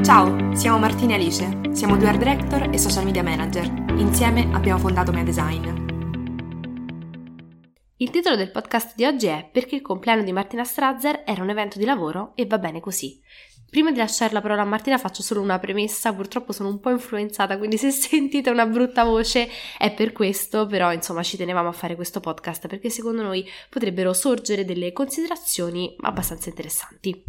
Ciao, 0.00 0.54
siamo 0.56 0.78
Martina 0.78 1.12
e 1.12 1.14
Alice, 1.16 1.60
siamo 1.72 1.96
due 1.96 2.08
art 2.08 2.18
director 2.18 2.70
e 2.72 2.78
social 2.78 3.04
media 3.04 3.22
manager. 3.22 3.64
Insieme 3.98 4.48
abbiamo 4.52 4.80
fondato 4.80 5.12
Mea 5.12 5.22
Design. 5.22 5.90
Il 7.98 8.10
titolo 8.10 8.34
del 8.34 8.50
podcast 8.50 8.96
di 8.96 9.04
oggi 9.04 9.26
è 9.26 9.48
Perché 9.52 9.76
il 9.76 9.82
compleanno 9.82 10.24
di 10.24 10.32
Martina 10.32 10.64
Strazzer 10.64 11.22
era 11.24 11.42
un 11.42 11.50
evento 11.50 11.78
di 11.78 11.84
lavoro 11.84 12.32
e 12.34 12.46
va 12.46 12.58
bene 12.58 12.80
così. 12.80 13.20
Prima 13.70 13.92
di 13.92 13.98
lasciare 13.98 14.32
la 14.32 14.40
parola 14.40 14.62
a 14.62 14.64
Martina 14.64 14.98
faccio 14.98 15.22
solo 15.22 15.40
una 15.40 15.58
premessa, 15.60 16.12
purtroppo 16.12 16.52
sono 16.52 16.68
un 16.68 16.80
po' 16.80 16.90
influenzata, 16.90 17.56
quindi 17.56 17.78
se 17.78 17.90
sentite 17.94 18.50
una 18.50 18.66
brutta 18.66 19.04
voce 19.04 19.48
è 19.78 19.92
per 19.94 20.12
questo, 20.12 20.66
però 20.66 20.92
insomma 20.92 21.22
ci 21.22 21.36
tenevamo 21.36 21.68
a 21.68 21.72
fare 21.72 21.94
questo 21.94 22.18
podcast 22.18 22.66
perché 22.66 22.90
secondo 22.90 23.22
noi 23.22 23.48
potrebbero 23.70 24.12
sorgere 24.14 24.64
delle 24.64 24.92
considerazioni 24.92 25.94
abbastanza 26.00 26.48
interessanti. 26.48 27.24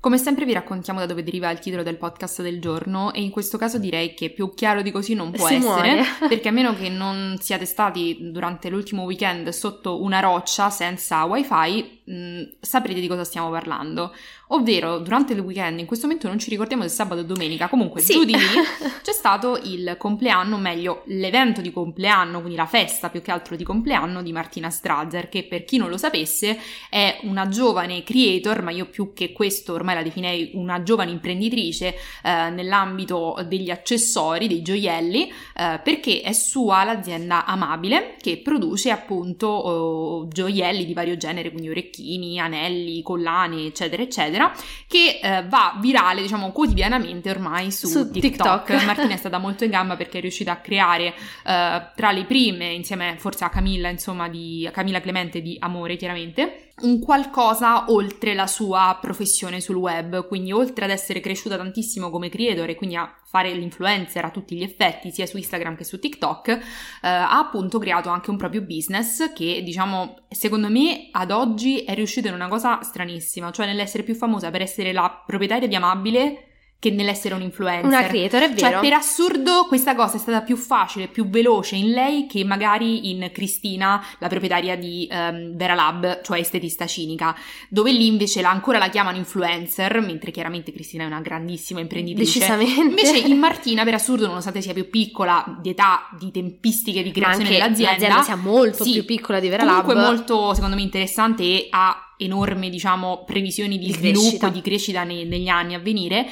Come 0.00 0.16
sempre 0.16 0.44
vi 0.44 0.52
raccontiamo 0.52 1.00
da 1.00 1.06
dove 1.06 1.24
deriva 1.24 1.50
il 1.50 1.58
titolo 1.58 1.82
del 1.82 1.96
podcast 1.96 2.40
del 2.40 2.60
giorno 2.60 3.12
e 3.12 3.20
in 3.20 3.30
questo 3.30 3.58
caso 3.58 3.78
direi 3.78 4.14
che 4.14 4.30
più 4.30 4.54
chiaro 4.54 4.80
di 4.80 4.92
così 4.92 5.14
non 5.14 5.32
può 5.32 5.48
Si 5.48 5.54
essere 5.54 5.68
muore. 5.68 6.04
perché 6.28 6.48
a 6.48 6.52
meno 6.52 6.72
che 6.72 6.88
non 6.88 7.36
siate 7.40 7.64
stati 7.64 8.16
durante 8.30 8.68
l'ultimo 8.68 9.02
weekend 9.02 9.48
sotto 9.48 10.00
una 10.00 10.20
roccia 10.20 10.70
senza 10.70 11.24
wifi 11.24 11.97
mh, 12.08 12.56
saprete 12.60 13.00
di 13.00 13.06
cosa 13.06 13.24
stiamo 13.24 13.50
parlando. 13.50 14.12
Ovvero 14.48 14.98
durante 14.98 15.34
il 15.34 15.40
weekend 15.40 15.78
in 15.78 15.86
questo 15.86 16.06
momento 16.06 16.26
non 16.28 16.38
ci 16.38 16.48
ricordiamo 16.48 16.82
se 16.84 16.88
sabato 16.88 17.20
o 17.20 17.24
domenica 17.24 17.68
comunque 17.68 18.00
Sì. 18.00 18.24
lì 18.24 18.32
c'è 19.02 19.12
stato 19.12 19.58
il 19.62 19.96
compleanno, 19.98 20.56
o 20.56 20.58
meglio 20.58 21.02
l'evento 21.06 21.60
di 21.60 21.70
compleanno, 21.70 22.38
quindi 22.38 22.56
la 22.56 22.66
festa 22.66 23.10
più 23.10 23.20
che 23.20 23.30
altro 23.30 23.56
di 23.56 23.64
compleanno 23.64 24.22
di 24.22 24.32
Martina 24.32 24.70
Strazzer 24.70 25.28
che 25.28 25.44
per 25.44 25.64
chi 25.64 25.76
non 25.76 25.90
lo 25.90 25.98
sapesse 25.98 26.58
è 26.88 27.18
una 27.22 27.48
giovane 27.48 28.02
creator, 28.02 28.62
ma 28.62 28.70
io 28.70 28.86
più 28.86 29.12
che 29.12 29.32
questo 29.32 29.74
ormai 29.74 29.96
la 29.96 30.02
definirei 30.02 30.52
una 30.54 30.82
giovane 30.82 31.10
imprenditrice 31.10 31.94
eh, 32.22 32.50
nell'ambito 32.50 33.36
degli 33.46 33.70
accessori, 33.70 34.48
dei 34.48 34.62
gioielli, 34.62 35.30
eh, 35.56 35.80
perché 35.82 36.22
è 36.22 36.32
sua 36.32 36.84
l'azienda 36.84 37.44
Amabile 37.44 38.16
che 38.20 38.38
produce 38.38 38.90
appunto 38.90 39.46
oh, 39.46 40.28
gioielli 40.28 40.84
di 40.86 40.94
vario 40.94 41.16
genere, 41.16 41.50
quindi 41.50 41.68
orecchini, 41.68 41.96
anelli, 42.38 43.02
collane, 43.02 43.66
eccetera, 43.66 44.02
eccetera, 44.02 44.52
che 44.86 45.20
eh, 45.22 45.44
va 45.46 45.76
virale, 45.80 46.22
diciamo, 46.22 46.52
quotidianamente 46.52 47.30
ormai 47.30 47.70
su, 47.70 47.86
Su 47.86 48.10
TikTok. 48.10 48.66
TikTok. 48.66 48.84
Martina 48.86 49.14
è 49.14 49.16
stata 49.16 49.38
molto 49.38 49.64
in 49.64 49.70
gamba 49.70 49.96
perché 49.96 50.18
è 50.18 50.20
riuscita 50.20 50.52
a 50.52 50.56
creare 50.56 51.14
eh, 51.44 51.82
tra 51.94 52.10
le 52.12 52.24
prime, 52.24 52.72
insieme 52.72 53.16
forse 53.18 53.44
a 53.44 53.48
Camilla, 53.48 53.88
insomma, 53.88 54.28
di 54.28 54.66
a 54.66 54.70
Camilla 54.70 55.00
Clemente 55.00 55.40
di 55.40 55.56
Amore, 55.60 55.96
chiaramente, 55.96 56.67
un 56.82 57.00
qualcosa 57.00 57.90
oltre 57.90 58.34
la 58.34 58.46
sua 58.46 58.98
professione 59.00 59.60
sul 59.60 59.76
web. 59.76 60.26
Quindi, 60.26 60.52
oltre 60.52 60.84
ad 60.84 60.90
essere 60.90 61.20
cresciuta 61.20 61.56
tantissimo 61.56 62.10
come 62.10 62.28
creator 62.28 62.68
e 62.68 62.74
quindi 62.74 62.96
a 62.96 63.12
fare 63.24 63.52
l'influencer 63.52 64.24
a 64.24 64.30
tutti 64.30 64.56
gli 64.56 64.62
effetti, 64.62 65.10
sia 65.10 65.26
su 65.26 65.36
Instagram 65.36 65.76
che 65.76 65.84
su 65.84 65.98
TikTok, 65.98 66.48
eh, 66.48 66.58
ha 67.02 67.38
appunto 67.38 67.78
creato 67.78 68.08
anche 68.08 68.30
un 68.30 68.36
proprio 68.36 68.62
business 68.62 69.32
che, 69.32 69.62
diciamo, 69.62 70.16
secondo 70.28 70.68
me 70.68 71.08
ad 71.12 71.30
oggi 71.30 71.84
è 71.84 71.94
riuscito 71.94 72.28
in 72.28 72.34
una 72.34 72.48
cosa 72.48 72.82
stranissima, 72.82 73.50
cioè 73.50 73.66
nell'essere 73.66 74.02
più 74.02 74.14
famosa 74.14 74.50
per 74.50 74.62
essere 74.62 74.92
la 74.92 75.22
proprietaria 75.26 75.68
di 75.68 75.74
Amabile 75.74 76.47
che 76.80 76.92
nell'essere 76.92 77.34
un 77.34 77.42
influencer. 77.42 77.84
Una 77.84 78.06
creator, 78.06 78.42
è 78.42 78.52
vero. 78.52 78.70
Cioè, 78.70 78.80
per 78.80 78.92
assurdo, 78.92 79.64
questa 79.66 79.96
cosa 79.96 80.14
è 80.14 80.20
stata 80.20 80.42
più 80.42 80.56
facile, 80.56 81.08
più 81.08 81.28
veloce 81.28 81.74
in 81.74 81.90
lei 81.90 82.26
che 82.28 82.44
magari 82.44 83.10
in 83.10 83.30
Cristina, 83.32 84.04
la 84.20 84.28
proprietaria 84.28 84.76
di 84.76 85.08
ehm, 85.10 85.56
Vera 85.56 85.74
Lab, 85.74 86.20
cioè 86.22 86.38
estetista 86.38 86.86
cinica, 86.86 87.36
dove 87.68 87.90
lì 87.90 88.06
invece 88.06 88.42
la, 88.42 88.50
ancora 88.50 88.78
la 88.78 88.90
chiamano 88.90 89.16
influencer, 89.16 90.00
mentre 90.00 90.30
chiaramente 90.30 90.70
Cristina 90.70 91.02
è 91.02 91.06
una 91.06 91.20
grandissima 91.20 91.80
imprenditrice. 91.80 92.38
Decisamente. 92.38 92.80
Invece 92.80 93.18
in 93.18 93.38
Martina, 93.38 93.82
per 93.82 93.94
assurdo, 93.94 94.28
nonostante 94.28 94.62
sia 94.62 94.72
più 94.72 94.88
piccola, 94.88 95.58
di 95.60 95.70
età, 95.70 96.08
di 96.16 96.30
tempistiche 96.30 97.02
di 97.02 97.10
creazione 97.10 97.50
dell'azienda, 97.50 97.92
l'azienda 97.92 98.22
sia 98.22 98.36
molto 98.36 98.84
sì, 98.84 98.92
più 98.92 99.04
piccola 99.04 99.40
di 99.40 99.48
Vera 99.48 99.64
comunque 99.64 99.94
Lab. 99.94 100.06
molto, 100.06 100.54
secondo 100.54 100.76
me, 100.76 100.82
interessante 100.82 101.42
e 101.42 101.66
ha 101.70 102.14
enormi, 102.18 102.70
diciamo, 102.70 103.24
previsioni 103.24 103.78
di, 103.78 103.86
Di 103.86 103.92
sviluppo 103.94 104.46
e 104.46 104.52
di 104.52 104.60
crescita 104.60 105.02
nei- 105.02 105.24
negli 105.24 105.48
anni 105.48 105.74
a 105.74 105.80
venire. 105.80 106.26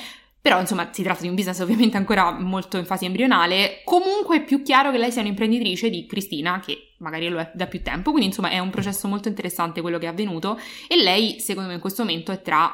Però, 0.46 0.60
insomma, 0.60 0.90
si 0.92 1.02
tratta 1.02 1.22
di 1.22 1.28
un 1.28 1.34
business 1.34 1.58
ovviamente 1.58 1.96
ancora 1.96 2.30
molto 2.30 2.76
in 2.76 2.84
fase 2.84 3.04
embrionale. 3.04 3.80
Comunque 3.82 4.36
è 4.36 4.44
più 4.44 4.62
chiaro 4.62 4.92
che 4.92 4.98
lei 4.98 5.10
sia 5.10 5.20
un'imprenditrice 5.22 5.90
di 5.90 6.06
Cristina, 6.06 6.60
che 6.64 6.94
magari 6.98 7.26
lo 7.28 7.40
è 7.40 7.50
da 7.52 7.66
più 7.66 7.82
tempo. 7.82 8.10
Quindi, 8.10 8.28
insomma, 8.28 8.50
è 8.50 8.60
un 8.60 8.70
processo 8.70 9.08
molto 9.08 9.26
interessante 9.26 9.80
quello 9.80 9.98
che 9.98 10.06
è 10.06 10.08
avvenuto. 10.08 10.56
E 10.86 11.02
lei, 11.02 11.40
secondo 11.40 11.68
me, 11.70 11.74
in 11.74 11.80
questo 11.80 12.04
momento 12.04 12.30
è 12.30 12.42
tra, 12.42 12.72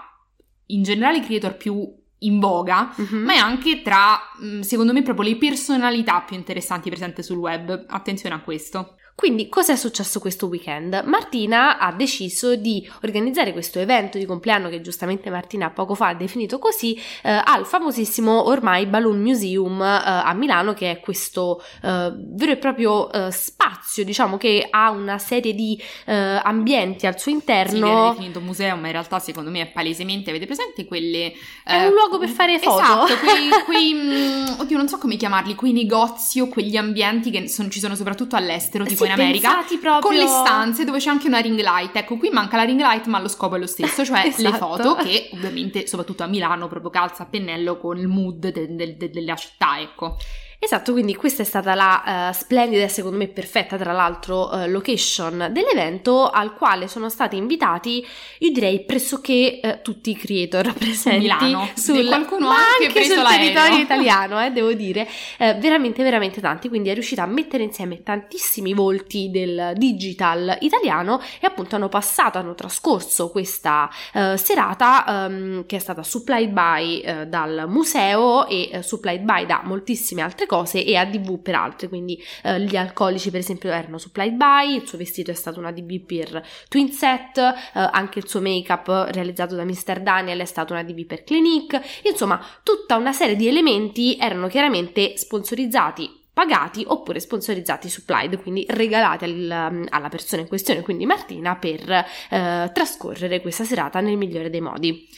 in 0.67 0.83
generale, 0.83 1.17
i 1.17 1.21
creator 1.23 1.57
più 1.57 1.83
in 2.19 2.39
voga, 2.41 2.93
Mhm. 2.95 3.17
ma 3.25 3.33
è 3.33 3.39
anche 3.39 3.81
tra, 3.81 4.19
mh, 4.39 4.61
secondo 4.61 4.93
me, 4.93 5.01
proprio 5.01 5.31
le 5.31 5.37
personalità 5.37 6.21
più 6.21 6.37
interessanti 6.37 6.91
presenti 6.91 7.23
sul 7.23 7.39
web. 7.39 7.87
Attenzione 7.89 8.35
a 8.35 8.41
questo. 8.41 8.97
Quindi, 9.15 9.49
cosa 9.49 9.73
è 9.73 9.77
successo 9.77 10.19
questo 10.19 10.47
weekend? 10.47 11.03
Martina 11.05 11.79
ha 11.79 11.93
deciso 11.93 12.57
di 12.57 12.89
organizzare 13.03 13.53
questo 13.53 13.79
evento 13.79 14.19
di 14.19 14.25
compleanno 14.25 14.69
che 14.69 14.81
giustamente 14.81 15.31
Martina 15.31 15.71
poco 15.71 15.95
fa 15.95 16.09
ha 16.09 16.15
definito 16.15 16.59
così 16.59 17.01
eh, 17.23 17.31
al 17.31 17.67
famosissimo 17.67 18.49
ormai 18.49 18.87
Balloon 18.87 19.21
Museum 19.21 19.81
eh, 19.81 19.85
a 19.85 20.33
Milano, 20.33 20.73
che 20.75 20.91
è 20.91 21.01
questo 21.01 21.63
eh, 21.83 22.13
vero 22.17 22.53
e 22.53 22.57
proprio 22.57 23.13
eh, 23.13 23.31
spazio, 23.31 24.05
diciamo 24.05 24.37
che 24.37 24.67
ha 24.69 24.91
una 24.91 25.19
serie 25.19 25.55
di 25.55 25.81
eh, 26.07 26.15
ambienti 26.15 27.07
al 27.07 27.19
suo 27.19 27.31
Sì, 27.33 27.41
viene 27.45 27.67
interno. 27.67 28.11
definito 28.11 28.41
museo, 28.41 28.77
ma 28.77 28.87
in 28.87 28.93
realtà 28.93 29.19
secondo 29.19 29.51
me 29.51 29.61
è 29.61 29.67
palesemente, 29.67 30.31
avete 30.31 30.47
presente 30.47 30.85
quelle... 30.85 31.33
È 31.65 31.75
eh, 31.75 31.87
un 31.87 31.93
luogo 31.93 32.19
per 32.19 32.29
fare 32.29 32.59
foto. 32.59 32.81
Esatto, 32.81 33.19
quei, 33.19 33.49
quei, 33.65 34.45
oddio 34.59 34.77
non 34.77 34.89
so 34.89 34.99
come 34.99 35.17
chiamarli, 35.17 35.55
quei 35.55 35.73
negozi 35.73 36.41
o 36.41 36.49
quegli 36.49 36.77
ambienti 36.77 37.31
che 37.31 37.49
sono- 37.49 37.69
ci 37.69 37.79
sono 37.79 37.95
soprattutto 37.95 38.37
all'estero, 38.37 38.85
tipo 38.85 39.02
Sì, 39.03 39.13
in 39.13 39.13
America, 39.13 39.65
proprio- 39.81 39.99
con 40.01 40.15
le 40.15 40.27
stanze 40.27 40.85
dove 40.85 40.99
c'è 40.99 41.11
anche 41.11 41.27
una 41.27 41.39
ring 41.39 41.59
light. 41.61 41.95
Ecco, 41.97 42.17
qui 42.17 42.31
manca 42.31 42.57
la 42.57 42.63
ring 42.65 42.81
light, 42.81 43.07
ma 43.07 43.21
lo 43.21 43.29
scopo 43.29 43.57
è 43.57 43.59
lo 43.59 43.67
stesso, 43.67 44.05
cioè 44.07 44.23
le 44.25 44.29
Esatto. 44.49 44.57
foto 44.59 44.95
che 44.97 45.31
ovviamente, 45.33 45.87
soprattutto 45.87 46.23
a 46.23 46.27
Milano, 46.27 46.69
proprio 46.69 46.91
calza 46.91 47.23
a 47.25 47.27
pennello 47.27 47.79
con 47.79 47.99
il 47.99 48.09
mood 48.09 48.49
de- 48.49 48.75
de- 48.75 48.97
de- 48.97 49.11
della 49.11 49.37
città, 49.37 49.81
ecco. 49.81 50.17
Esatto, 50.65 50.93
quindi 50.93 51.17
questa 51.17 51.43
è 51.43 51.45
stata 51.45 51.75
la 51.75 52.29
eh, 52.29 52.33
splendida 52.35 52.85
e 52.85 52.89
secondo 52.89 53.17
me 53.17 53.27
perfetta, 53.27 53.77
tra 53.77 53.91
l'altro, 53.91 54.49
eh, 54.53 54.69
location 54.69 55.49
dell'evento 55.51 56.31
al 56.31 56.55
quale 56.55 56.87
sono 56.87 57.09
stati 57.09 57.37
invitati, 57.37 58.07
io 58.39 58.53
direi 58.53 58.85
pressoché 58.85 59.59
eh, 59.59 59.81
tutti 59.83 60.11
i 60.11 60.17
creator 60.17 60.73
presenti 60.79 61.23
Milano. 61.23 61.69
sul, 61.75 62.07
qualcuno 62.07 62.47
ma 62.47 62.59
anche 62.59 62.87
anche 62.87 63.05
sul 63.07 63.17
l'aereo. 63.17 63.39
territorio 63.39 63.79
italiano, 63.83 64.41
eh, 64.41 64.53
devo 64.53 64.73
dire, 64.73 65.09
veramente 65.37 66.05
veramente 66.05 66.41
tanti, 66.41 66.69
quindi 66.69 66.91
è 66.91 66.95
riuscita 66.95 67.25
a 67.25 67.27
mettere 67.27 67.65
insieme 67.65 68.05
tantissimi 68.05 68.73
volti 68.73 69.31
del 69.33 69.73
digital 69.75 70.59
italiano 70.61 71.21
e 71.41 71.47
appunto 71.49 71.75
hanno 71.75 71.89
passato, 71.89 72.39
hanno 72.39 72.55
trascorso 72.55 73.31
questa 73.31 73.91
serata 74.37 75.27
ehm, 75.27 75.67
che 75.67 75.75
è 75.75 75.81
stata 75.81 76.05
supplied 76.05 76.51
by 76.51 77.27
dal 77.27 77.65
museo 77.67 78.47
e 78.47 78.79
supplied 78.83 79.23
by 79.23 79.45
da 79.45 79.63
moltissime 79.65 80.23
altre 80.23 80.47
cose 80.47 80.51
e 80.85 80.97
ADV 80.97 81.41
per 81.41 81.55
altre, 81.55 81.89
quindi 81.89 82.23
eh, 82.43 82.61
gli 82.61 82.77
alcolici 82.77 83.31
per 83.31 83.41
esempio 83.41 83.71
erano 83.71 83.99
supplied 83.99 84.35
by, 84.35 84.77
il 84.77 84.87
suo 84.87 84.99
vestito 84.99 85.31
è 85.31 85.35
stato 85.35 85.59
un 85.59 85.67
ADV 85.67 86.01
per 86.01 86.47
Twin 86.69 86.91
Set, 86.93 87.39
eh, 87.39 87.53
anche 87.73 88.19
il 88.19 88.29
suo 88.29 88.41
make-up 88.41 89.09
realizzato 89.11 89.55
da 89.55 89.65
Mr. 89.65 90.01
Daniel 90.01 90.41
è 90.41 90.45
stato 90.45 90.73
un 90.73 90.81
ADV 90.81 91.05
per 91.07 91.25
Clinique, 91.25 91.83
insomma 92.05 92.45
tutta 92.63 92.97
una 92.97 93.13
serie 93.13 93.37
di 93.37 93.49
elementi 93.49 94.17
erano 94.17 94.49
chiaramente 94.49 95.17
sponsorizzati 95.17 96.21
pagati 96.33 96.83
oppure 96.87 97.21
sponsorizzati 97.21 97.91
supplied, 97.91 98.41
quindi 98.41 98.65
regalati 98.69 99.25
al- 99.25 99.87
alla 99.89 100.09
persona 100.09 100.43
in 100.43 100.49
questione, 100.49 100.81
quindi 100.81 101.05
Martina, 101.05 101.57
per 101.57 101.91
eh, 101.91 102.71
trascorrere 102.73 103.41
questa 103.41 103.65
serata 103.65 104.01
nel 104.01 104.17
migliore 104.17 104.49
dei 104.49 104.61
modi. 104.61 105.09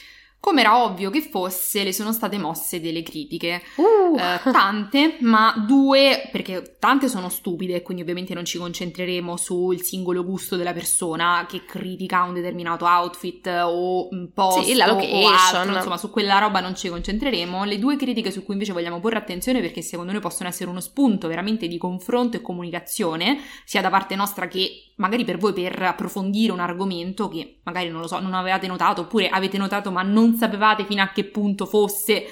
Come 0.45 0.61
era 0.61 0.83
ovvio 0.83 1.09
che 1.09 1.21
fosse, 1.21 1.83
le 1.83 1.91
sono 1.91 2.13
state 2.13 2.37
mosse 2.37 2.79
delle 2.79 3.01
critiche. 3.01 3.63
Uh, 3.77 4.15
Eh, 4.15 4.51
tante, 4.51 5.17
ma 5.21 5.55
due, 5.67 6.29
perché 6.31 6.75
tante 6.77 7.09
sono 7.09 7.29
stupide, 7.29 7.81
quindi 7.81 8.03
ovviamente 8.03 8.35
non 8.35 8.45
ci 8.45 8.59
concentreremo 8.59 9.37
sul 9.37 9.81
singolo 9.81 10.23
gusto 10.23 10.55
della 10.55 10.71
persona 10.71 11.47
che 11.49 11.65
critica 11.65 12.21
un 12.21 12.35
determinato 12.35 12.85
outfit 12.85 13.47
o 13.65 14.07
un 14.11 14.29
post 14.33 14.61
Sì, 14.61 14.75
la 14.75 14.85
o 14.85 14.93
location. 14.93 15.61
altro, 15.61 15.75
insomma 15.77 15.97
su 15.97 16.11
quella 16.11 16.37
roba 16.37 16.59
non 16.59 16.75
ci 16.75 16.89
concentreremo. 16.89 17.63
Le 17.63 17.79
due 17.79 17.95
critiche 17.95 18.29
su 18.29 18.43
cui 18.43 18.53
invece 18.53 18.71
vogliamo 18.71 18.99
porre 18.99 19.17
attenzione 19.17 19.61
perché 19.61 19.81
secondo 19.81 20.11
noi 20.11 20.21
possono 20.21 20.47
essere 20.47 20.69
uno 20.69 20.79
spunto 20.79 21.27
veramente 21.27 21.67
di 21.67 21.79
confronto 21.79 22.37
e 22.37 22.41
comunicazione, 22.41 23.39
sia 23.65 23.81
da 23.81 23.89
parte 23.89 24.15
nostra 24.15 24.47
che 24.47 24.91
magari 24.97 25.25
per 25.25 25.37
voi 25.37 25.51
per 25.53 25.81
approfondire 25.81 26.53
un 26.53 26.59
argomento 26.59 27.27
che 27.27 27.57
magari 27.63 27.89
non 27.89 27.99
lo 27.99 28.07
so, 28.07 28.19
non 28.19 28.33
avevate 28.33 28.67
notato 28.67 29.01
oppure 29.01 29.27
avete 29.27 29.57
notato 29.57 29.91
ma 29.91 30.03
non 30.03 30.34
sapevate 30.37 30.85
fino 30.85 31.01
a 31.01 31.07
che 31.07 31.25
punto 31.25 31.65
fosse 31.65 32.25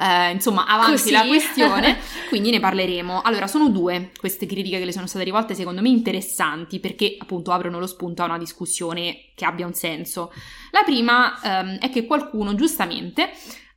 eh, 0.00 0.30
insomma, 0.30 0.64
avanti 0.66 0.92
Così. 0.92 1.10
la 1.10 1.26
questione, 1.26 1.98
quindi 2.30 2.50
ne 2.50 2.58
parleremo. 2.58 3.20
Allora, 3.20 3.46
sono 3.46 3.68
due 3.68 4.12
queste 4.18 4.46
critiche 4.46 4.78
che 4.78 4.86
le 4.86 4.92
sono 4.92 5.06
state 5.06 5.24
rivolte, 5.24 5.54
secondo 5.54 5.82
me 5.82 5.90
interessanti, 5.90 6.80
perché 6.80 7.16
appunto 7.18 7.52
aprono 7.52 7.78
lo 7.78 7.86
spunto 7.86 8.22
a 8.22 8.24
una 8.24 8.38
discussione 8.38 9.26
che 9.34 9.44
abbia 9.44 9.66
un 9.66 9.74
senso. 9.74 10.32
La 10.70 10.82
prima 10.84 11.38
ehm, 11.42 11.78
è 11.78 11.90
che 11.90 12.06
qualcuno 12.06 12.54
giustamente 12.54 13.30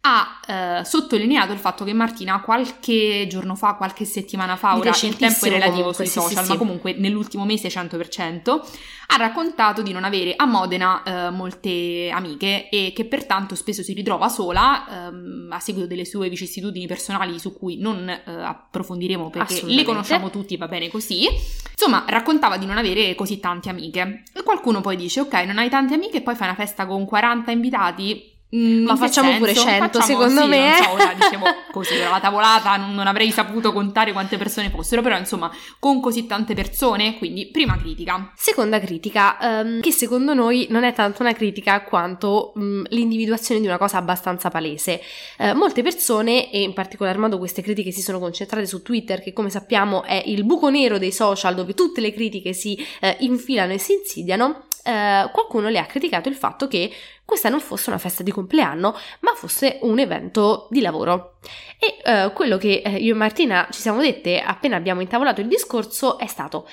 ha 0.05 0.39
eh, 0.45 0.83
sottolineato 0.83 1.53
il 1.53 1.59
fatto 1.59 1.85
che 1.85 1.93
Martina 1.93 2.41
qualche 2.41 3.25
giorno 3.29 3.55
fa, 3.55 3.75
qualche 3.75 4.03
settimana 4.03 4.57
fa, 4.57 4.75
ora 4.75 4.89
il 4.89 5.15
tempo 5.15 5.45
è 5.45 5.49
relativo 5.49 5.91
comunque, 5.91 5.93
sui 5.93 6.07
sì, 6.07 6.19
social, 6.19 6.43
sì, 6.43 6.51
ma 6.51 6.57
comunque 6.57 6.93
nell'ultimo 6.93 7.45
mese 7.45 7.69
100%, 7.69 8.61
ha 9.07 9.15
raccontato 9.15 9.81
di 9.81 9.93
non 9.93 10.03
avere 10.03 10.33
a 10.35 10.45
Modena 10.45 11.03
eh, 11.03 11.29
molte 11.29 12.09
amiche 12.11 12.67
e 12.67 12.91
che 12.93 13.05
pertanto 13.05 13.55
spesso 13.55 13.81
si 13.81 13.93
ritrova 13.93 14.27
sola 14.27 15.07
ehm, 15.07 15.47
a 15.51 15.59
seguito 15.59 15.87
delle 15.87 16.05
sue 16.05 16.27
vicissitudini 16.27 16.85
personali 16.85 17.39
su 17.39 17.53
cui 17.53 17.77
non 17.77 18.09
eh, 18.09 18.21
approfondiremo 18.25 19.29
perché 19.29 19.61
le 19.63 19.83
conosciamo 19.83 20.29
tutti, 20.29 20.57
va 20.57 20.67
bene 20.67 20.89
così. 20.89 21.27
Insomma, 21.71 22.03
raccontava 22.07 22.57
di 22.57 22.65
non 22.65 22.77
avere 22.77 23.15
così 23.15 23.39
tante 23.39 23.69
amiche. 23.69 24.23
E 24.33 24.43
qualcuno 24.43 24.81
poi 24.81 24.97
dice, 24.97 25.21
ok, 25.21 25.33
non 25.45 25.59
hai 25.59 25.69
tante 25.69 25.93
amiche 25.93 26.17
e 26.17 26.21
poi 26.21 26.35
fai 26.35 26.47
una 26.47 26.57
festa 26.57 26.85
con 26.85 27.05
40 27.05 27.51
invitati. 27.51 28.31
Mm, 28.55 28.83
Ma 28.85 28.95
facciamo 28.95 29.35
pure 29.37 29.53
senso? 29.53 29.67
100, 29.67 29.83
Facciamo- 29.99 30.05
secondo 30.05 30.41
sì, 30.43 30.47
me, 30.47 30.69
non 30.69 30.83
so, 30.83 30.91
ora 30.91 31.13
dicevo 31.17 31.45
così, 31.71 31.97
la 31.97 32.19
tavolata 32.19 32.75
non, 32.77 32.93
non 32.93 33.07
avrei 33.07 33.31
saputo 33.31 33.73
contare 33.73 34.11
quante 34.11 34.37
persone 34.37 34.69
fossero, 34.69 35.01
però 35.01 35.17
insomma, 35.17 35.51
con 35.79 35.99
così 35.99 36.27
tante 36.27 36.53
persone, 36.53 37.17
quindi 37.17 37.47
prima 37.47 37.75
critica. 37.77 38.31
Seconda 38.35 38.79
critica, 38.79 39.39
ehm, 39.39 39.81
che 39.81 39.91
secondo 39.91 40.35
noi 40.35 40.67
non 40.69 40.83
è 40.83 40.93
tanto 40.93 41.23
una 41.23 41.33
critica 41.33 41.81
quanto 41.83 42.51
mh, 42.53 42.83
l'individuazione 42.89 43.59
di 43.59 43.65
una 43.65 43.79
cosa 43.79 43.97
abbastanza 43.97 44.49
palese. 44.49 45.01
Eh, 45.39 45.53
molte 45.53 45.81
persone, 45.81 46.51
e 46.51 46.61
in 46.61 46.73
particolar 46.73 47.17
modo 47.17 47.39
queste 47.39 47.63
critiche 47.63 47.91
si 47.91 48.01
sono 48.01 48.19
concentrate 48.19 48.67
su 48.67 48.83
Twitter, 48.83 49.21
che 49.23 49.33
come 49.33 49.49
sappiamo 49.49 50.03
è 50.03 50.21
il 50.27 50.43
buco 50.43 50.69
nero 50.69 50.99
dei 50.99 51.11
social 51.11 51.55
dove 51.55 51.73
tutte 51.73 52.01
le 52.01 52.13
critiche 52.13 52.53
si 52.53 52.77
eh, 53.01 53.17
infilano 53.21 53.73
e 53.73 53.79
si 53.79 53.93
insidiano, 53.93 54.65
eh, 54.83 55.29
qualcuno 55.31 55.69
le 55.69 55.79
ha 55.79 55.85
criticato 55.85 56.29
il 56.29 56.35
fatto 56.35 56.67
che 56.67 56.91
questa 57.25 57.47
non 57.47 57.61
fosse 57.61 57.89
una 57.89 57.97
festa 57.97 58.21
di 58.21 58.31
compleanno, 58.43 58.95
ma 59.21 59.33
fosse 59.33 59.79
un 59.81 59.99
evento 59.99 60.67
di 60.69 60.81
lavoro. 60.81 61.39
E 61.79 61.97
eh, 62.03 62.31
quello 62.33 62.57
che 62.57 62.81
eh, 62.83 62.97
io 62.97 63.13
e 63.13 63.17
Martina 63.17 63.67
ci 63.71 63.81
siamo 63.81 64.01
dette 64.01 64.41
appena 64.41 64.75
abbiamo 64.75 65.01
intavolato 65.01 65.41
il 65.41 65.47
discorso 65.47 66.17
è 66.17 66.27
stato: 66.27 66.67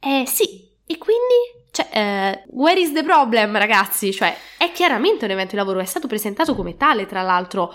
eh 0.00 0.24
sì, 0.26 0.68
e 0.86 0.98
quindi? 0.98 1.54
Cioè, 1.76 1.88
eh, 1.92 2.44
where 2.52 2.80
is 2.80 2.94
the 2.94 3.02
problem, 3.02 3.58
ragazzi? 3.58 4.10
Cioè, 4.10 4.34
è 4.56 4.72
chiaramente 4.72 5.26
un 5.26 5.30
evento 5.30 5.50
di 5.50 5.58
lavoro, 5.58 5.80
è 5.80 5.84
stato 5.84 6.06
presentato 6.06 6.54
come 6.54 6.78
tale, 6.78 7.04
tra 7.04 7.20
l'altro, 7.20 7.74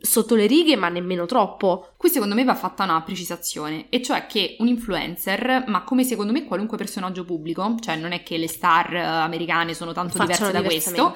sotto 0.00 0.34
le 0.34 0.46
righe, 0.46 0.74
ma 0.74 0.88
nemmeno 0.88 1.26
troppo. 1.26 1.92
Qui 1.98 2.08
secondo 2.08 2.34
me 2.34 2.44
va 2.44 2.54
fatta 2.54 2.84
una 2.84 3.02
precisazione, 3.02 3.88
e 3.90 4.00
cioè 4.00 4.24
che 4.24 4.56
un 4.60 4.68
influencer, 4.68 5.64
ma 5.66 5.82
come 5.82 6.02
secondo 6.02 6.32
me 6.32 6.44
qualunque 6.44 6.78
personaggio 6.78 7.26
pubblico, 7.26 7.74
cioè 7.78 7.96
non 7.96 8.12
è 8.12 8.22
che 8.22 8.38
le 8.38 8.48
star 8.48 8.94
americane 8.94 9.74
sono 9.74 9.92
tanto 9.92 10.16
diverse 10.18 10.44
Facciano 10.44 10.62
da 10.62 10.66
questo. 10.66 11.14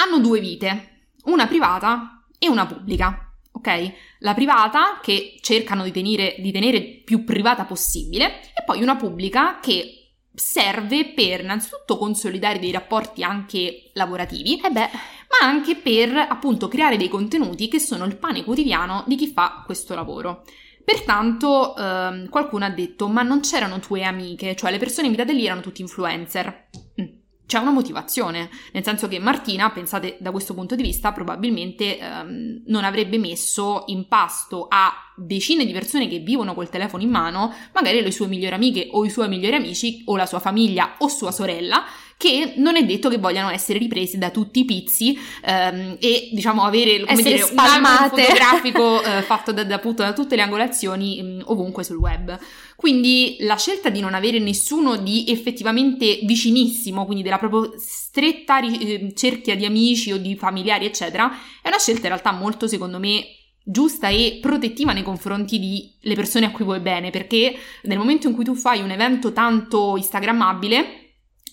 Hanno 0.00 0.18
due 0.18 0.40
vite, 0.40 1.08
una 1.24 1.46
privata 1.46 2.24
e 2.38 2.48
una 2.48 2.66
pubblica. 2.66 3.26
Ok? 3.52 3.92
La 4.20 4.34
privata 4.34 5.00
che 5.02 5.38
cercano 5.40 5.82
di 5.84 5.90
tenere, 5.90 6.36
di 6.38 6.52
tenere 6.52 6.82
più 7.04 7.24
privata 7.24 7.64
possibile 7.64 8.40
e 8.54 8.62
poi 8.64 8.82
una 8.82 8.96
pubblica 8.96 9.58
che 9.60 9.96
serve 10.32 11.12
per 11.12 11.40
innanzitutto 11.40 11.98
consolidare 11.98 12.58
dei 12.58 12.70
rapporti 12.70 13.22
anche 13.22 13.90
lavorativi, 13.94 14.60
Eh 14.60 14.70
beh, 14.70 14.90
ma 14.90 15.46
anche 15.46 15.76
per 15.76 16.16
appunto 16.16 16.68
creare 16.68 16.96
dei 16.96 17.08
contenuti 17.08 17.68
che 17.68 17.78
sono 17.78 18.04
il 18.04 18.16
pane 18.16 18.44
quotidiano 18.44 19.04
di 19.06 19.16
chi 19.16 19.26
fa 19.26 19.62
questo 19.66 19.94
lavoro. 19.94 20.44
Pertanto 20.82 21.76
ehm, 21.76 22.28
qualcuno 22.28 22.64
ha 22.64 22.70
detto 22.70 23.08
ma 23.08 23.22
non 23.22 23.40
c'erano 23.40 23.80
tue 23.80 24.02
amiche, 24.02 24.56
cioè 24.56 24.70
le 24.70 24.78
persone 24.78 25.08
invitate 25.08 25.34
lì 25.34 25.44
erano 25.44 25.60
tutti 25.60 25.82
influencer. 25.82 26.68
Mm. 27.00 27.19
C'è 27.50 27.58
una 27.58 27.72
motivazione, 27.72 28.48
nel 28.70 28.84
senso 28.84 29.08
che 29.08 29.18
Martina, 29.18 29.72
pensate 29.72 30.16
da 30.20 30.30
questo 30.30 30.54
punto 30.54 30.76
di 30.76 30.84
vista, 30.84 31.10
probabilmente 31.10 31.98
ehm, 31.98 32.62
non 32.66 32.84
avrebbe 32.84 33.18
messo 33.18 33.82
in 33.88 34.06
pasto 34.06 34.68
a 34.70 34.92
decine 35.16 35.66
di 35.66 35.72
persone 35.72 36.06
che 36.06 36.20
vivono 36.20 36.54
col 36.54 36.68
telefono 36.68 37.02
in 37.02 37.10
mano, 37.10 37.52
magari 37.72 38.02
le 38.02 38.12
sue 38.12 38.28
migliori 38.28 38.54
amiche 38.54 38.86
o 38.92 39.04
i 39.04 39.10
suoi 39.10 39.28
migliori 39.28 39.56
amici 39.56 40.02
o 40.04 40.16
la 40.16 40.26
sua 40.26 40.38
famiglia 40.38 40.94
o 40.98 41.08
sua 41.08 41.32
sorella, 41.32 41.82
che 42.20 42.52
non 42.56 42.76
è 42.76 42.84
detto 42.84 43.08
che 43.08 43.16
vogliano 43.16 43.48
essere 43.48 43.78
ripresi 43.78 44.18
da 44.18 44.28
tutti 44.28 44.60
i 44.60 44.64
pizzi 44.66 45.18
ehm, 45.42 45.96
e 45.98 46.28
diciamo 46.32 46.64
avere 46.64 47.00
come 47.00 47.22
dire, 47.22 47.42
un 47.42 47.58
album 47.58 48.08
fotografico 48.10 49.00
eh, 49.02 49.22
fatto 49.22 49.52
da, 49.52 49.64
da- 49.64 49.76
appunto 49.76 50.02
da 50.02 50.12
tutte 50.12 50.36
le 50.36 50.42
angolazioni 50.42 51.22
mh, 51.22 51.42
ovunque 51.46 51.82
sul 51.82 51.96
web. 51.96 52.38
Quindi 52.76 53.38
la 53.40 53.56
scelta 53.56 53.88
di 53.88 54.00
non 54.00 54.12
avere 54.12 54.38
nessuno 54.38 54.96
di 54.96 55.24
effettivamente 55.28 56.18
vicinissimo, 56.24 57.06
quindi 57.06 57.22
della 57.22 57.38
proprio 57.38 57.72
stretta 57.78 58.60
eh, 58.60 59.14
cerchia 59.14 59.56
di 59.56 59.64
amici 59.64 60.12
o 60.12 60.18
di 60.18 60.36
familiari, 60.36 60.84
eccetera, 60.84 61.30
è 61.62 61.68
una 61.68 61.78
scelta 61.78 62.02
in 62.02 62.08
realtà 62.08 62.32
molto, 62.32 62.68
secondo 62.68 62.98
me, 62.98 63.24
giusta 63.64 64.08
e 64.08 64.40
protettiva 64.42 64.92
nei 64.92 65.02
confronti 65.02 65.96
delle 66.02 66.14
persone 66.14 66.44
a 66.44 66.50
cui 66.50 66.66
vuoi 66.66 66.80
bene, 66.80 67.08
perché 67.08 67.56
nel 67.84 67.96
momento 67.96 68.28
in 68.28 68.34
cui 68.34 68.44
tu 68.44 68.54
fai 68.54 68.82
un 68.82 68.90
evento 68.90 69.32
tanto 69.32 69.96
instagrammabile, 69.96 70.99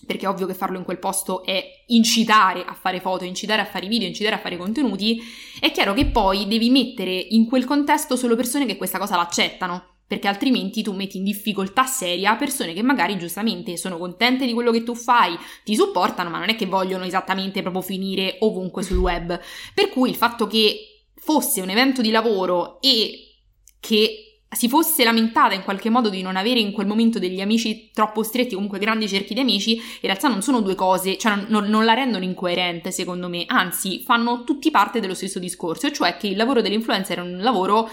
perché 0.08 0.26
è 0.26 0.30
ovvio 0.30 0.48
che 0.48 0.54
farlo 0.54 0.78
in 0.78 0.86
quel 0.86 0.98
posto 0.98 1.44
è 1.44 1.84
incitare 1.88 2.64
a 2.66 2.74
fare 2.74 3.02
foto, 3.02 3.26
incitare 3.26 3.62
a 3.62 3.66
fare 3.66 3.88
video, 3.88 4.08
incitare 4.08 4.36
a 4.36 4.40
fare 4.40 4.58
contenuti, 4.58 5.22
è 5.60 5.70
chiaro 5.72 5.94
che 5.94 6.06
poi 6.08 6.48
devi 6.48 6.70
mettere 6.70 7.12
in 7.12 7.46
quel 7.46 7.66
contesto 7.66 8.16
solo 8.16 8.36
persone 8.36 8.66
che 8.66 8.78
questa 8.78 8.98
cosa 8.98 9.18
l'accettano, 9.18 9.98
perché 10.08 10.30
altrimenti 10.30 10.82
tu 10.82 10.94
metti 10.94 11.18
in 11.18 11.26
difficoltà 11.26 11.86
seria 11.86 12.36
persone 12.36 12.74
che 12.74 12.82
magari 12.82 13.18
giustamente 13.18 13.76
sono 13.76 13.98
contente 13.98 14.46
di 14.46 14.54
quello 14.54 14.72
che 14.72 14.84
tu 14.84 14.96
fai, 14.96 15.38
ti 15.66 15.76
supportano, 15.76 16.30
ma 16.30 16.40
non 16.40 16.50
è 16.50 16.56
che 16.56 16.66
vogliono 16.66 17.04
esattamente 17.04 17.62
proprio 17.62 17.82
finire 17.82 18.38
ovunque 18.40 18.84
sul 18.84 18.98
web. 18.98 19.38
Per 19.74 19.90
cui 19.90 20.10
il 20.10 20.16
fatto 20.16 20.48
che 20.48 21.04
fosse 21.14 21.60
un 21.60 21.70
evento 21.70 22.02
di 22.02 22.10
lavoro 22.10 22.80
e 22.80 23.36
che 23.82 24.27
si 24.50 24.70
fosse 24.70 25.04
lamentata 25.04 25.54
in 25.54 25.64
qualche 25.64 25.90
modo 25.90 26.10
di 26.10 26.22
non 26.22 26.36
avere 26.36 26.60
in 26.60 26.72
quel 26.72 26.88
momento 26.88 27.20
degli 27.20 27.42
amici 27.42 27.92
troppo 27.94 28.24
stretti, 28.24 28.56
comunque 28.56 28.80
grandi 28.80 29.08
cerchi 29.08 29.34
di 29.34 29.40
amici, 29.42 29.76
in 29.76 29.82
realtà 30.02 30.30
non 30.30 30.42
sono 30.42 30.62
due 30.62 30.76
cose, 30.76 31.18
cioè 31.18 31.46
non, 31.48 31.66
non 31.66 31.84
la 31.84 31.94
rendono 31.94 32.24
incoerente 32.24 32.92
secondo 32.92 33.28
me, 33.28 33.44
anzi 33.48 34.02
fanno 34.06 34.44
tutti 34.44 34.72
parte 34.72 35.00
dello 35.00 35.14
stesso 35.14 35.40
discorso, 35.40 35.92
cioè 35.92 36.18
che 36.18 36.28
il 36.28 36.38
lavoro 36.38 36.62
dell'influencer 36.62 37.18
è 37.18 37.22
un 37.22 37.40
lavoro 37.40 37.90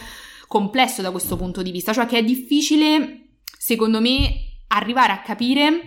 complesso 0.46 1.02
da 1.02 1.10
questo 1.10 1.36
punto 1.36 1.62
di 1.62 1.72
vista, 1.72 1.92
cioè 1.92 2.06
che 2.06 2.18
è 2.18 2.24
difficile, 2.24 3.30
secondo 3.58 4.00
me, 4.00 4.53
arrivare 4.69 5.12
a 5.12 5.20
capire 5.20 5.82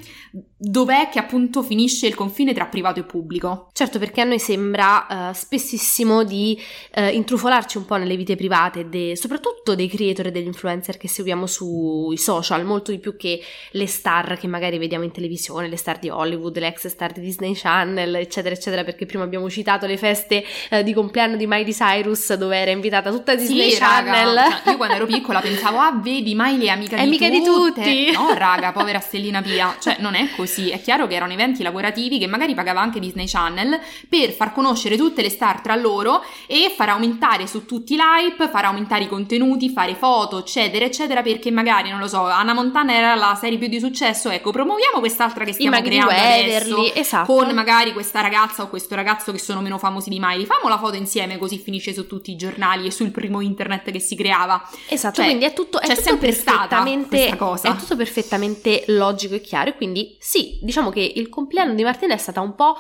dov'è 0.60 1.10
che 1.10 1.20
appunto 1.20 1.62
finisce 1.62 2.08
il 2.08 2.16
confine 2.16 2.54
tra 2.54 2.66
privato 2.66 3.00
e 3.00 3.04
pubblico. 3.04 3.70
Certo, 3.74 4.00
perché 4.00 4.22
a 4.22 4.24
noi 4.24 4.40
sembra 4.40 5.30
eh, 5.30 5.34
spessissimo 5.34 6.24
di 6.24 6.60
eh, 6.94 7.10
intrufolarci 7.10 7.78
un 7.78 7.86
po' 7.86 7.96
nelle 7.98 8.16
vite 8.16 8.36
private, 8.36 8.88
de- 8.90 9.16
soprattutto 9.16 9.76
dei 9.76 9.88
creator 9.88 10.28
e 10.28 10.32
degli 10.32 10.46
influencer 10.48 10.98
che 10.98 11.08
seguiamo 11.08 11.46
sui 11.46 12.18
social, 12.18 12.66
molto 12.66 12.92
di 12.92 13.00
più 13.00 13.16
che 13.18 13.40
le 13.72 13.88
star 13.88 14.38
che 14.38 14.48
magari 14.48 14.78
vediamo 14.78 15.04
in 15.04 15.12
televisione, 15.12 15.68
le 15.68 15.78
star 15.78 16.00
di 16.00 16.10
Hollywood, 16.10 16.58
le 16.58 16.68
ex 16.68 16.88
star 16.88 17.12
di 17.12 17.22
Disney 17.22 17.54
Channel, 17.54 18.16
eccetera, 18.16 18.54
eccetera, 18.56 18.84
perché 18.84 19.06
prima 19.06 19.24
abbiamo 19.24 19.50
citato 19.50 19.86
le 19.86 19.98
feste 19.98 20.44
eh, 20.70 20.84
di 20.84 20.94
compleanno 20.94 21.36
di 21.36 21.46
Miley 21.46 21.74
Cyrus 21.74 22.34
dove 22.36 22.58
era 22.58 22.72
invitata 22.72 23.12
tutta 23.12 23.36
Disney 23.36 23.72
Sì, 23.72 23.78
Channel. 23.78 24.36
raga, 24.36 24.62
cioè, 24.64 24.72
io 24.72 24.78
quando 24.78 24.96
ero 24.96 25.06
piccola 25.06 25.40
pensavo, 25.42 25.78
ah, 25.80 25.92
vedi, 26.02 26.34
Miley 26.36 26.68
è 26.68 26.70
amica, 26.70 26.96
È 26.96 27.02
di, 27.02 27.06
amica 27.08 27.30
di 27.30 27.44
tutte. 27.44 27.82
tutti. 27.84 28.12
No, 28.12 28.34
raga, 28.34 28.67
povera 28.72 29.00
Stellina 29.00 29.42
Pia. 29.42 29.76
Cioè, 29.80 29.98
non 30.00 30.16
è 30.16 30.30
così. 30.36 30.70
È 30.70 30.82
chiaro 30.82 31.08
che 31.08 31.16
erano 31.16 31.34
eventi 31.34 31.64
lavorativi 31.64 32.20
che 32.20 32.28
magari 32.28 32.54
pagava 32.54 32.82
anche 32.82 33.00
Disney 33.00 33.28
Channel 33.28 33.80
per 34.10 34.32
far 34.32 34.54
conoscere 34.54 34.98
tutte 34.98 35.22
le 35.22 35.30
star 35.30 35.62
tra 35.62 35.76
loro 35.76 36.24
e 36.46 36.74
far 36.76 36.90
aumentare 36.90 37.48
su 37.48 37.66
tutti 37.66 37.94
i 37.94 37.98
live, 37.98 38.50
far 38.50 38.66
aumentare 38.66 39.04
i 39.04 39.08
contenuti, 39.08 39.70
fare 39.70 39.96
foto, 39.96 40.40
eccetera, 40.40 40.86
eccetera, 40.86 41.22
perché 41.22 41.52
magari, 41.52 41.90
non 41.90 42.00
lo 42.00 42.08
so, 42.08 42.26
Anna 42.26 42.54
Montana 42.54 42.94
era 42.94 43.16
la 43.16 43.38
serie 43.40 43.58
più 43.58 43.68
di 43.68 43.80
successo, 43.80 44.30
ecco, 44.30 44.52
promuoviamo 44.52 45.00
quest'altra 45.00 45.44
che 45.44 45.54
stiamo 45.54 45.82
creando 45.82 46.12
Waverly, 46.12 46.90
adesso 46.90 46.94
esatto. 46.94 47.34
con 47.34 47.54
magari 47.54 47.94
questa 47.94 48.22
ragazza 48.22 48.64
o 48.64 48.68
questo 48.68 48.96
ragazzo 48.96 49.32
che 49.32 49.40
sono 49.40 49.62
meno 49.62 49.78
famosi 49.78 50.10
di 50.10 50.20
Miley. 50.20 50.46
Famo 50.46 50.70
la 50.70 50.78
foto 50.78 50.96
insieme 50.96 51.38
così 51.38 51.58
finisce 51.58 51.94
su 51.94 52.08
tutti 52.08 52.32
i 52.32 52.36
giornali 52.36 52.88
e 52.88 52.92
sul 52.92 53.12
primo 53.12 53.42
internet 53.42 53.92
che 53.92 54.00
si 54.00 54.16
creava. 54.16 54.68
Esatto, 54.88 55.16
Cioè, 55.16 55.26
quindi 55.26 55.46
è 55.46 55.54
tutto, 55.54 55.80
è 55.80 55.88
c'è 55.88 55.96
tutto 55.96 56.10
sempre 56.10 56.32
stata 56.32 56.58
perfettamente 56.60 57.18
questa 57.18 57.36
cosa. 57.36 57.72
È 57.72 57.76
tutto 57.76 57.96
perfettamente 57.96 58.57
logico 58.88 59.36
e 59.36 59.42
chiaro. 59.42 59.70
E 59.70 59.76
quindi 59.76 60.18
sì, 60.20 60.60
diciamo 60.62 60.90
che 60.90 61.12
il 61.16 61.30
compleanno 61.30 61.74
di 61.74 61.84
Martina 61.84 62.14
è 62.14 62.18
stata 62.18 62.42
un 62.42 62.56
po' 62.56 62.78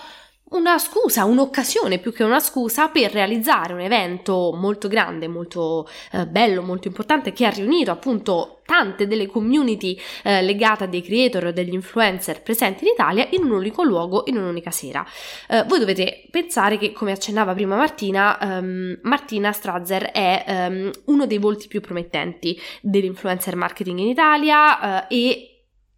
una 0.49 0.77
scusa, 0.77 1.25
un'occasione 1.25 1.97
più 1.97 2.13
che 2.13 2.23
una 2.23 2.39
scusa 2.39 2.87
per 2.87 3.11
realizzare 3.11 3.73
un 3.73 3.81
evento 3.81 4.53
molto 4.55 4.87
grande, 4.87 5.27
molto 5.27 5.89
eh, 6.13 6.25
bello, 6.25 6.61
molto 6.61 6.87
importante 6.87 7.33
che 7.33 7.45
ha 7.45 7.49
riunito 7.49 7.91
appunto 7.91 8.61
tante 8.65 9.07
delle 9.07 9.27
community 9.27 9.99
eh, 10.23 10.41
legate 10.41 10.85
a 10.85 10.87
dei 10.87 11.01
creator 11.01 11.45
o 11.45 11.51
degli 11.51 11.73
influencer 11.73 12.41
presenti 12.43 12.85
in 12.85 12.91
Italia 12.93 13.27
in 13.31 13.43
un 13.43 13.51
unico 13.51 13.83
luogo, 13.83 14.23
in 14.27 14.37
un'unica 14.37 14.71
sera. 14.71 15.05
Eh, 15.49 15.63
voi 15.63 15.79
dovete 15.79 16.27
pensare 16.29 16.77
che, 16.77 16.93
come 16.93 17.11
accennava 17.11 17.53
prima 17.53 17.75
Martina, 17.75 18.39
ehm, 18.39 18.99
Martina 19.03 19.51
Strazzer 19.51 20.11
è 20.11 20.45
ehm, 20.47 20.91
uno 21.05 21.25
dei 21.25 21.39
volti 21.39 21.67
più 21.67 21.81
promettenti 21.81 22.57
dell'influencer 22.81 23.55
marketing 23.55 23.99
in 23.99 24.07
Italia 24.07 25.07
eh, 25.07 25.15
e 25.15 25.51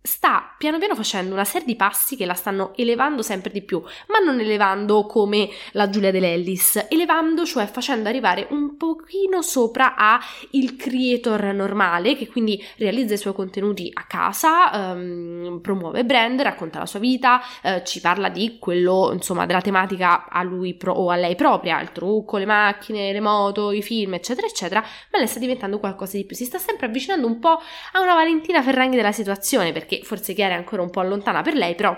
sta 0.09 0.55
piano 0.57 0.79
piano 0.79 0.95
facendo 0.95 1.33
una 1.33 1.45
serie 1.45 1.67
di 1.67 1.75
passi 1.75 2.15
che 2.15 2.25
la 2.25 2.33
stanno 2.33 2.73
elevando 2.75 3.21
sempre 3.21 3.51
di 3.51 3.61
più, 3.61 3.81
ma 4.07 4.17
non 4.17 4.39
elevando 4.39 5.05
come 5.05 5.49
la 5.73 5.89
Giulia 5.89 6.09
dell'Ellis, 6.09 6.87
elevando, 6.89 7.45
cioè 7.45 7.67
facendo 7.67 8.09
arrivare 8.09 8.47
un 8.49 8.75
pochino 8.75 9.43
sopra 9.43 9.95
a 9.95 10.19
il 10.51 10.75
creator 10.75 11.53
normale 11.53 12.15
che 12.15 12.27
quindi 12.27 12.61
realizza 12.77 13.13
i 13.13 13.17
suoi 13.17 13.33
contenuti 13.33 13.91
a 13.93 14.05
casa, 14.05 14.93
um, 14.93 15.59
promuove 15.61 16.03
brand, 16.03 16.41
racconta 16.41 16.79
la 16.79 16.87
sua 16.87 16.99
vita, 16.99 17.39
uh, 17.63 17.83
ci 17.83 18.01
parla 18.01 18.29
di 18.29 18.57
quello, 18.59 19.11
insomma, 19.13 19.45
della 19.45 19.61
tematica 19.61 20.27
a 20.27 20.41
lui 20.41 20.73
pro- 20.73 20.93
o 20.93 21.09
a 21.09 21.15
lei 21.15 21.35
propria, 21.35 21.79
il 21.81 21.91
trucco, 21.91 22.37
le 22.37 22.45
macchine, 22.45 23.11
le 23.13 23.19
moto, 23.19 23.71
i 23.71 23.83
film, 23.83 24.15
eccetera, 24.15 24.47
eccetera, 24.47 24.83
ma 25.11 25.19
lei 25.19 25.27
sta 25.27 25.39
diventando 25.39 25.79
qualcosa 25.79 26.17
di 26.17 26.25
più, 26.25 26.35
si 26.35 26.45
sta 26.45 26.57
sempre 26.57 26.87
avvicinando 26.87 27.27
un 27.27 27.39
po' 27.39 27.59
a 27.93 28.01
una 28.01 28.15
Valentina 28.15 28.63
Ferragni 28.63 28.95
della 28.95 29.11
situazione, 29.11 29.71
perché 29.71 29.98
forse 30.03 30.33
Chiara 30.33 30.53
è 30.53 30.57
ancora 30.57 30.81
un 30.81 30.89
po' 30.89 31.01
lontana 31.01 31.41
per 31.41 31.55
lei, 31.55 31.75
però 31.75 31.95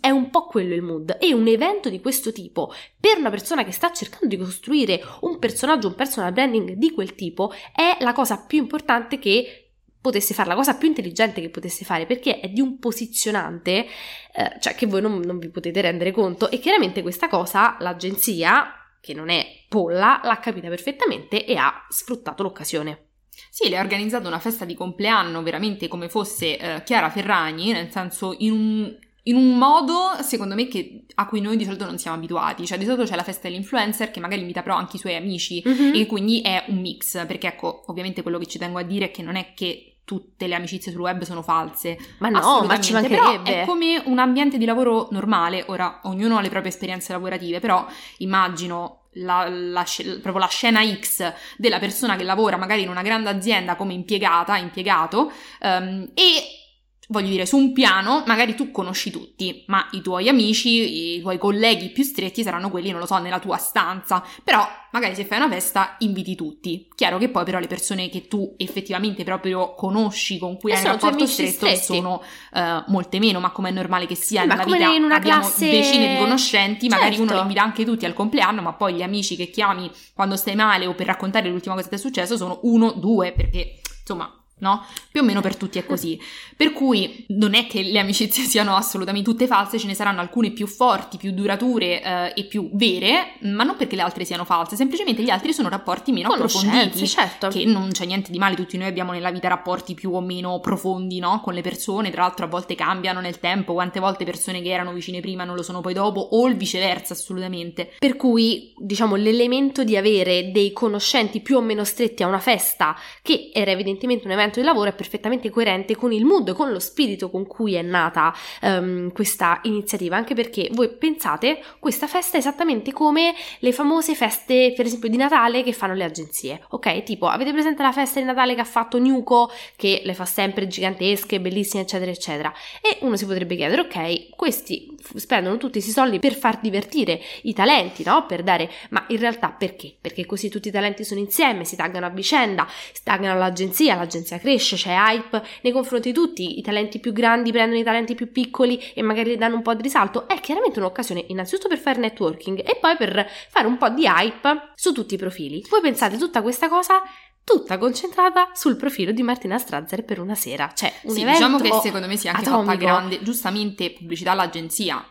è 0.00 0.10
un 0.10 0.30
po' 0.30 0.46
quello 0.46 0.74
il 0.74 0.82
mood 0.82 1.16
e 1.20 1.32
un 1.32 1.46
evento 1.46 1.88
di 1.88 2.00
questo 2.00 2.32
tipo 2.32 2.72
per 2.98 3.18
una 3.18 3.30
persona 3.30 3.64
che 3.64 3.70
sta 3.70 3.92
cercando 3.92 4.26
di 4.26 4.36
costruire 4.36 5.00
un 5.20 5.38
personaggio, 5.38 5.88
un 5.88 5.94
personal 5.94 6.32
branding 6.32 6.72
di 6.72 6.90
quel 6.92 7.14
tipo 7.14 7.52
è 7.72 7.96
la 8.00 8.12
cosa 8.12 8.44
più 8.44 8.58
importante 8.58 9.18
che 9.18 9.70
potesse 10.00 10.34
fare, 10.34 10.48
la 10.48 10.56
cosa 10.56 10.74
più 10.74 10.88
intelligente 10.88 11.40
che 11.40 11.50
potesse 11.50 11.84
fare 11.84 12.06
perché 12.06 12.40
è 12.40 12.48
di 12.48 12.60
un 12.60 12.80
posizionante 12.80 13.86
eh, 14.34 14.56
cioè 14.58 14.74
che 14.74 14.86
voi 14.86 15.00
non, 15.00 15.20
non 15.20 15.38
vi 15.38 15.50
potete 15.50 15.80
rendere 15.80 16.10
conto 16.10 16.50
e 16.50 16.58
chiaramente 16.58 17.02
questa 17.02 17.28
cosa 17.28 17.76
l'agenzia 17.78 18.74
che 19.00 19.14
non 19.14 19.28
è 19.28 19.46
polla 19.68 20.20
l'ha 20.24 20.38
capita 20.40 20.68
perfettamente 20.68 21.44
e 21.44 21.54
ha 21.56 21.86
sfruttato 21.88 22.42
l'occasione. 22.42 23.11
Sì, 23.50 23.68
le 23.68 23.76
ha 23.76 23.80
organizzato 23.80 24.28
una 24.28 24.38
festa 24.38 24.64
di 24.64 24.74
compleanno 24.74 25.42
veramente 25.42 25.88
come 25.88 26.08
fosse 26.08 26.58
eh, 26.58 26.82
Chiara 26.84 27.10
Ferragni, 27.10 27.72
nel 27.72 27.90
senso 27.90 28.34
in 28.38 28.52
un, 28.52 28.96
in 29.24 29.36
un 29.36 29.56
modo, 29.56 30.16
secondo 30.22 30.54
me, 30.54 30.68
che, 30.68 31.04
a 31.14 31.26
cui 31.26 31.40
noi 31.40 31.56
di 31.56 31.64
solito 31.64 31.84
non 31.84 31.98
siamo 31.98 32.16
abituati. 32.16 32.66
Cioè, 32.66 32.78
di 32.78 32.84
solito 32.84 33.04
c'è 33.04 33.14
la 33.14 33.22
festa 33.22 33.48
dell'influencer 33.48 34.10
che 34.10 34.20
magari 34.20 34.40
invita 34.40 34.62
però 34.62 34.76
anche 34.76 34.96
i 34.96 34.98
suoi 34.98 35.14
amici 35.14 35.62
mm-hmm. 35.66 35.94
e 35.94 36.06
quindi 36.06 36.40
è 36.40 36.64
un 36.68 36.80
mix. 36.80 37.26
Perché, 37.26 37.48
ecco, 37.48 37.84
ovviamente 37.86 38.22
quello 38.22 38.38
che 38.38 38.46
ci 38.46 38.58
tengo 38.58 38.78
a 38.78 38.82
dire 38.82 39.06
è 39.06 39.10
che 39.10 39.22
non 39.22 39.36
è 39.36 39.52
che 39.54 39.92
tutte 40.04 40.46
le 40.46 40.54
amicizie 40.54 40.90
sul 40.90 41.00
web 41.00 41.22
sono 41.22 41.42
false. 41.42 41.96
Ma 42.18 42.28
no, 42.28 42.64
ma 42.66 42.80
ci 42.80 42.92
mancherebbe. 42.92 43.62
è 43.62 43.64
come 43.64 44.02
un 44.04 44.18
ambiente 44.18 44.58
di 44.58 44.64
lavoro 44.64 45.08
normale. 45.10 45.64
Ora, 45.68 46.00
ognuno 46.04 46.36
ha 46.36 46.40
le 46.40 46.48
proprie 46.48 46.70
esperienze 46.70 47.12
lavorative, 47.12 47.60
però 47.60 47.86
immagino 48.18 49.01
la, 49.14 49.48
la, 49.48 49.84
proprio 50.20 50.38
la 50.38 50.48
scena 50.48 50.80
X 50.84 51.32
della 51.56 51.78
persona 51.78 52.16
che 52.16 52.24
lavora 52.24 52.56
magari 52.56 52.82
in 52.82 52.88
una 52.88 53.02
grande 53.02 53.28
azienda 53.28 53.76
come 53.76 53.92
impiegata, 53.92 54.56
impiegato, 54.56 55.32
um, 55.60 56.10
e 56.14 56.61
voglio 57.08 57.28
dire, 57.28 57.46
su 57.46 57.56
un 57.56 57.72
piano 57.72 58.22
magari 58.26 58.54
tu 58.54 58.70
conosci 58.70 59.10
tutti, 59.10 59.64
ma 59.66 59.88
i 59.92 60.00
tuoi 60.00 60.28
amici, 60.28 61.16
i 61.16 61.20
tuoi 61.20 61.38
colleghi 61.38 61.90
più 61.90 62.04
stretti 62.04 62.42
saranno 62.42 62.70
quelli, 62.70 62.90
non 62.90 63.00
lo 63.00 63.06
so, 63.06 63.18
nella 63.18 63.40
tua 63.40 63.56
stanza, 63.56 64.24
però 64.42 64.66
magari 64.92 65.14
se 65.14 65.24
fai 65.24 65.38
una 65.38 65.48
festa 65.48 65.96
inviti 65.98 66.34
tutti. 66.34 66.88
Chiaro 66.94 67.18
che 67.18 67.28
poi 67.28 67.44
però 67.44 67.58
le 67.58 67.66
persone 67.66 68.08
che 68.08 68.28
tu 68.28 68.54
effettivamente 68.56 69.24
proprio 69.24 69.74
conosci, 69.74 70.38
con 70.38 70.56
cui 70.58 70.70
e 70.70 70.74
hai 70.74 70.84
un 70.84 70.92
rapporto 70.92 71.26
stretto, 71.26 71.66
stretti. 71.66 71.84
sono 71.84 72.22
uh, 72.52 72.60
molte 72.86 73.18
meno, 73.18 73.40
ma 73.40 73.50
come 73.50 73.70
è 73.70 73.72
normale 73.72 74.06
che 74.06 74.14
sia 74.14 74.44
ma 74.44 74.54
nella 74.54 74.64
vita 74.64 74.92
in 74.92 75.02
una 75.02 75.16
abbiamo 75.16 75.40
classe... 75.40 75.70
decine 75.70 76.12
di 76.12 76.18
conoscenti, 76.18 76.88
certo. 76.88 76.96
magari 77.04 77.20
uno 77.20 77.34
li 77.34 77.40
invita 77.40 77.62
anche 77.62 77.84
tutti 77.84 78.04
al 78.04 78.14
compleanno, 78.14 78.62
ma 78.62 78.72
poi 78.74 78.94
gli 78.94 79.02
amici 79.02 79.36
che 79.36 79.50
chiami 79.50 79.90
quando 80.14 80.36
stai 80.36 80.54
male 80.54 80.86
o 80.86 80.94
per 80.94 81.06
raccontare 81.06 81.48
l'ultima 81.48 81.74
cosa 81.74 81.88
che 81.88 81.96
ti 81.96 82.00
è 82.00 82.04
successo 82.04 82.36
sono 82.36 82.60
uno, 82.62 82.92
due, 82.92 83.32
perché 83.32 83.80
insomma 84.00 84.36
no? 84.62 84.84
Più 85.10 85.20
o 85.20 85.24
meno 85.24 85.40
per 85.40 85.56
tutti 85.56 85.78
è 85.78 85.84
così. 85.84 86.18
Per 86.56 86.72
cui 86.72 87.24
non 87.28 87.54
è 87.54 87.66
che 87.66 87.82
le 87.82 87.98
amicizie 87.98 88.44
siano 88.46 88.74
assolutamente 88.74 89.28
tutte 89.28 89.46
false, 89.46 89.78
ce 89.78 89.86
ne 89.86 89.94
saranno 89.94 90.20
alcune 90.20 90.50
più 90.50 90.66
forti, 90.66 91.18
più 91.18 91.32
durature 91.32 92.02
eh, 92.02 92.32
e 92.34 92.44
più 92.44 92.70
vere, 92.72 93.34
ma 93.42 93.64
non 93.64 93.76
perché 93.76 93.96
le 93.96 94.02
altre 94.02 94.24
siano 94.24 94.44
false, 94.44 94.76
semplicemente 94.76 95.22
gli 95.22 95.30
altri 95.30 95.52
sono 95.52 95.68
rapporti 95.68 96.12
meno 96.12 96.28
approfonditi. 96.32 97.06
Certo. 97.06 97.48
Che 97.48 97.64
non 97.64 97.90
c'è 97.90 98.06
niente 98.06 98.30
di 98.30 98.38
male, 98.38 98.54
tutti 98.54 98.78
noi 98.78 98.88
abbiamo 98.88 99.12
nella 99.12 99.30
vita 99.30 99.48
rapporti 99.48 99.94
più 99.94 100.14
o 100.14 100.20
meno 100.20 100.60
profondi, 100.60 101.18
no? 101.18 101.40
Con 101.40 101.54
le 101.54 101.60
persone, 101.60 102.10
tra 102.10 102.22
l'altro 102.22 102.46
a 102.46 102.48
volte 102.48 102.74
cambiano 102.74 103.20
nel 103.20 103.38
tempo, 103.38 103.72
quante 103.72 104.00
volte 104.00 104.24
persone 104.24 104.62
che 104.62 104.70
erano 104.70 104.92
vicine 104.92 105.20
prima 105.20 105.44
non 105.44 105.56
lo 105.56 105.62
sono 105.62 105.80
poi 105.80 105.92
dopo, 105.92 106.20
o 106.20 106.46
il 106.46 106.56
viceversa 106.56 107.12
assolutamente. 107.12 107.92
Per 107.98 108.16
cui, 108.16 108.72
diciamo, 108.76 109.16
l'elemento 109.16 109.84
di 109.84 109.96
avere 109.96 110.50
dei 110.52 110.72
conoscenti 110.72 111.40
più 111.40 111.56
o 111.56 111.60
meno 111.60 111.84
stretti 111.84 112.22
a 112.22 112.26
una 112.28 112.38
festa, 112.38 112.96
che 113.22 113.50
era 113.52 113.70
evidentemente 113.72 114.26
un 114.26 114.32
evento 114.32 114.51
di 114.60 114.66
lavoro, 114.66 114.90
è 114.90 114.94
perfettamente 114.94 115.50
coerente 115.50 115.96
con 115.96 116.12
il 116.12 116.24
mood, 116.24 116.52
con 116.52 116.70
lo 116.72 116.78
spirito 116.78 117.30
con 117.30 117.46
cui 117.46 117.74
è 117.74 117.82
nata 117.82 118.34
um, 118.62 119.12
questa 119.12 119.60
iniziativa, 119.64 120.16
anche 120.16 120.34
perché 120.34 120.68
voi 120.72 120.88
pensate 120.88 121.62
questa 121.78 122.06
festa 122.06 122.36
esattamente 122.36 122.92
come 122.92 123.34
le 123.58 123.72
famose 123.72 124.14
feste, 124.14 124.72
per 124.74 124.86
esempio, 124.86 125.08
di 125.08 125.16
Natale 125.16 125.62
che 125.62 125.72
fanno 125.72 125.94
le 125.94 126.04
agenzie, 126.04 126.64
ok? 126.70 127.02
Tipo, 127.02 127.26
avete 127.26 127.52
presente 127.52 127.82
la 127.82 127.92
festa 127.92 128.20
di 128.20 128.26
Natale 128.26 128.54
che 128.54 128.60
ha 128.60 128.64
fatto 128.64 128.98
Nuco, 128.98 129.50
che 129.76 130.02
le 130.04 130.14
fa 130.14 130.24
sempre 130.24 130.66
gigantesche, 130.66 131.40
bellissime, 131.40 131.82
eccetera, 131.82 132.10
eccetera. 132.10 132.52
E 132.80 132.98
uno 133.00 133.16
si 133.16 133.26
potrebbe 133.26 133.56
chiedere, 133.56 133.82
ok, 133.82 134.36
questi 134.36 134.91
spendono 135.16 135.56
tutti 135.56 135.72
questi 135.72 135.90
soldi 135.90 136.18
per 136.18 136.34
far 136.34 136.60
divertire 136.60 137.20
i 137.42 137.52
talenti, 137.52 138.02
no? 138.04 138.26
Per 138.26 138.42
dare, 138.42 138.70
ma 138.90 139.04
in 139.08 139.18
realtà 139.18 139.50
perché? 139.50 139.94
Perché 140.00 140.26
così 140.26 140.48
tutti 140.48 140.68
i 140.68 140.70
talenti 140.70 141.04
sono 141.04 141.20
insieme, 141.20 141.64
si 141.64 141.76
taggano 141.76 142.06
a 142.06 142.10
vicenda, 142.10 142.66
si 142.92 143.02
taggano 143.02 143.32
all'agenzia, 143.34 143.94
l'agenzia 143.94 144.38
cresce, 144.38 144.76
c'è 144.76 144.94
hype 144.94 145.42
nei 145.62 145.72
confronti 145.72 146.10
di 146.10 146.14
tutti, 146.14 146.58
i 146.58 146.62
talenti 146.62 146.98
più 146.98 147.12
grandi 147.12 147.50
prendono 147.52 147.80
i 147.80 147.84
talenti 147.84 148.14
più 148.14 148.30
piccoli 148.30 148.80
e 148.94 149.02
magari 149.02 149.36
danno 149.36 149.56
un 149.56 149.62
po' 149.62 149.74
di 149.74 149.82
risalto, 149.82 150.28
è 150.28 150.40
chiaramente 150.40 150.78
un'occasione 150.78 151.24
innanzitutto 151.28 151.68
per 151.68 151.78
fare 151.78 151.98
networking 151.98 152.58
e 152.58 152.78
poi 152.80 152.96
per 152.96 153.28
fare 153.48 153.66
un 153.66 153.76
po' 153.78 153.88
di 153.88 154.04
hype 154.06 154.72
su 154.74 154.92
tutti 154.92 155.14
i 155.14 155.18
profili. 155.18 155.64
Voi 155.68 155.80
pensate 155.80 156.16
tutta 156.16 156.42
questa 156.42 156.68
cosa 156.68 157.02
tutta 157.44 157.78
concentrata 157.78 158.50
sul 158.54 158.76
profilo 158.76 159.12
di 159.12 159.22
Martina 159.22 159.58
Strazzer 159.58 160.04
per 160.04 160.20
una 160.20 160.34
sera. 160.34 160.72
Cioè, 160.74 160.92
un 161.02 161.14
sì, 161.14 161.24
diciamo 161.24 161.58
che 161.58 161.70
secondo 161.82 162.06
me 162.06 162.16
si 162.16 162.26
è 162.26 162.30
anche 162.30 162.48
atomico. 162.48 162.72
fatta 162.72 162.78
grande, 162.78 163.22
giustamente 163.22 163.92
pubblicità 163.92 164.32
all'agenzia. 164.32 165.04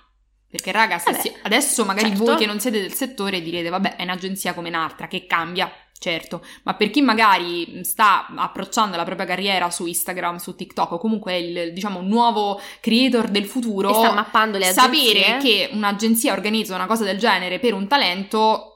Perché 0.49 0.73
raga, 0.73 1.01
Vabbè, 1.03 1.39
adesso 1.43 1.85
magari 1.85 2.09
certo. 2.09 2.25
voi 2.25 2.35
che 2.35 2.45
non 2.45 2.59
siete 2.59 2.81
del 2.81 2.93
settore 2.93 3.41
direte 3.41 3.69
vabbè 3.69 3.95
è 3.95 4.03
un'agenzia 4.03 4.53
come 4.53 4.67
un'altra 4.67 5.07
che 5.07 5.25
cambia, 5.25 5.71
certo, 5.97 6.43
ma 6.63 6.73
per 6.73 6.89
chi 6.89 7.01
magari 7.01 7.85
sta 7.85 8.27
approcciando 8.35 8.97
la 8.97 9.05
propria 9.05 9.25
carriera 9.25 9.69
su 9.69 9.85
Instagram, 9.85 10.35
su 10.37 10.53
TikTok 10.53 10.91
o 10.91 10.97
comunque 10.97 11.37
il 11.37 11.71
diciamo 11.71 12.01
nuovo 12.01 12.59
creator 12.81 13.29
del 13.29 13.45
futuro, 13.45 13.91
e 13.91 13.93
sta 13.93 14.11
mappando 14.11 14.57
le 14.57 14.67
agenzie, 14.67 15.13
sapere 15.13 15.37
che 15.37 15.69
un'agenzia 15.71 16.33
organizza 16.33 16.75
una 16.75 16.85
cosa 16.85 17.05
del 17.05 17.17
genere 17.17 17.59
per 17.59 17.73
un 17.73 17.87
talento 17.87 18.70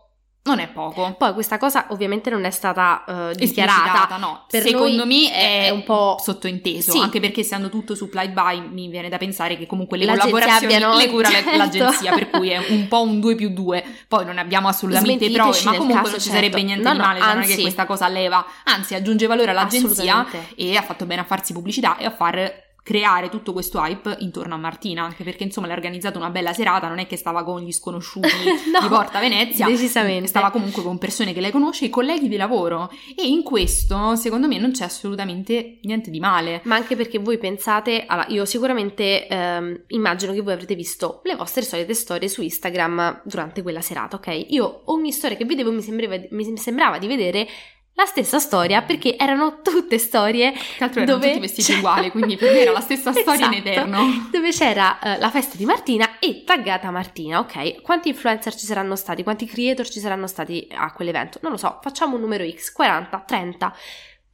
non 0.47 0.59
è 0.59 0.67
poco. 0.67 1.15
Poi 1.17 1.33
questa 1.33 1.57
cosa 1.57 1.87
ovviamente 1.89 2.29
non 2.29 2.45
è 2.45 2.51
stata 2.51 3.03
uh, 3.07 3.35
dichiarata. 3.35 4.15
no. 4.17 4.45
Per 4.47 4.61
Secondo 4.61 5.03
noi 5.03 5.07
me 5.25 5.31
è, 5.33 5.65
è 5.65 5.69
un 5.71 5.83
po' 5.83 6.17
sottointeso, 6.21 6.91
Sì. 6.91 6.99
anche 6.99 7.19
perché 7.19 7.41
essendo 7.41 7.69
tutto 7.69 7.95
supplied 7.95 8.31
by 8.31 8.61
mi 8.71 8.87
viene 8.87 9.09
da 9.09 9.17
pensare 9.17 9.57
che 9.57 9.65
comunque 9.65 9.97
le 9.97 10.05
L'agenzia 10.05 10.29
collaborazioni 10.31 10.73
abbiano- 10.75 10.97
le 10.97 11.09
cura 11.09 11.29
certo. 11.29 11.57
l'agenzia, 11.57 12.13
per 12.13 12.29
cui 12.29 12.49
è 12.49 12.57
un 12.69 12.87
po' 12.87 13.01
un 13.01 13.19
2 13.19 13.35
più 13.35 13.49
2. 13.49 13.83
Poi 14.07 14.23
non 14.25 14.37
abbiamo 14.37 14.67
assolutamente 14.67 15.29
prove, 15.31 15.59
ma 15.63 15.71
comunque 15.75 15.95
caso, 15.95 16.11
non 16.11 16.19
ci 16.19 16.29
certo. 16.29 16.35
sarebbe 16.35 16.61
niente 16.63 16.83
No, 16.83 16.91
di 16.91 16.97
no, 16.99 17.03
male, 17.05 17.19
non 17.19 17.29
è 17.29 17.31
anzi. 17.37 17.55
che 17.55 17.61
questa 17.61 17.85
cosa 17.87 18.07
leva, 18.07 18.45
anzi 18.65 18.93
aggiunge 18.93 19.25
valore 19.25 19.49
all'agenzia 19.51 20.27
e 20.55 20.75
ha 20.75 20.81
fatto 20.83 21.05
bene 21.05 21.21
a 21.21 21.25
farsi 21.25 21.53
pubblicità 21.53 21.97
e 21.97 22.05
a 22.05 22.11
far 22.11 22.63
creare 22.85 23.29
tutto 23.29 23.51
questo 23.51 23.79
hype 23.79 24.17
intorno 24.19 24.53
a 24.53 24.57
Martina, 24.57 25.01
anche 25.03 25.23
perché 25.23 25.41
insomma 25.41 25.65
le 25.65 25.73
ha 25.73 25.75
organizzato 25.75 26.19
una 26.19 26.29
bella 26.29 26.53
serata, 26.53 26.87
non 26.87 26.99
è 26.99 27.07
che 27.07 27.17
stava 27.17 27.43
con 27.43 27.61
gli 27.61 27.71
sconosciuti 27.71 28.27
No, 28.71 28.79
di 28.79 28.87
Porta 28.87 29.19
Venezia, 29.19 29.65
decisamente. 29.65 30.27
stava 30.27 30.51
comunque 30.51 30.83
con 30.83 30.99
persone 30.99 31.33
che 31.33 31.41
lei 31.41 31.49
conosce, 31.49 31.85
i 31.85 31.89
colleghi 31.89 32.27
di 32.27 32.37
lavoro 32.37 32.91
e 33.17 33.25
in 33.25 33.41
questo 33.41 34.15
secondo 34.15 34.47
me 34.47 34.59
non 34.59 34.71
c'è 34.71 34.83
assolutamente 34.83 35.79
niente 35.81 36.11
di 36.11 36.19
male. 36.19 36.61
Ma 36.65 36.75
anche 36.75 36.95
perché 36.95 37.17
voi 37.17 37.39
pensate, 37.39 38.05
allora 38.05 38.27
io 38.29 38.45
sicuramente 38.45 39.25
ehm, 39.25 39.81
immagino 39.87 40.31
che 40.33 40.41
voi 40.41 40.53
avrete 40.53 40.75
visto 40.75 41.21
le 41.23 41.35
vostre 41.35 41.63
solite 41.63 41.95
storie 41.95 42.29
su 42.29 42.43
Instagram 42.43 43.21
durante 43.23 43.63
quella 43.63 43.81
serata, 43.81 44.17
ok? 44.17 44.45
Io 44.49 44.83
ogni 44.85 45.11
storia 45.11 45.35
che 45.35 45.45
vedevo 45.45 45.71
mi 45.71 45.81
sembrava, 45.81 46.19
mi 46.29 46.57
sembrava 46.57 46.99
di 46.99 47.07
vedere 47.07 47.47
la 47.97 48.05
stessa 48.05 48.39
storia 48.39 48.81
perché 48.81 49.15
erano 49.17 49.61
tutte 49.61 49.97
storie 49.97 50.53
altro 50.79 51.01
erano 51.01 51.17
dove 51.17 51.27
tutti 51.27 51.39
vestiti 51.39 51.71
uguali, 51.73 52.11
quindi 52.11 52.35
per 52.35 52.51
me 52.51 52.59
era 52.59 52.71
la 52.71 52.81
stessa 52.81 53.11
storia 53.15 53.45
in 53.47 53.53
Esatto. 53.53 53.69
eterno. 53.69 54.27
dove 54.31 54.49
c'era 54.51 54.99
eh, 54.99 55.17
la 55.19 55.29
festa 55.29 55.55
di 55.55 55.65
Martina 55.65 56.19
e 56.19 56.43
taggata 56.45 56.91
Martina, 56.91 57.39
ok? 57.39 57.81
Quanti 57.81 58.09
influencer 58.09 58.53
ci 58.53 58.65
saranno 58.65 58.95
stati? 58.95 59.23
Quanti 59.23 59.45
creator 59.45 59.87
ci 59.87 59.99
saranno 59.99 60.27
stati 60.27 60.67
a 60.75 60.91
quell'evento? 60.91 61.39
Non 61.41 61.51
lo 61.53 61.57
so, 61.57 61.79
facciamo 61.81 62.15
un 62.15 62.21
numero 62.21 62.43
X, 62.49 62.71
40, 62.73 63.23
30. 63.25 63.75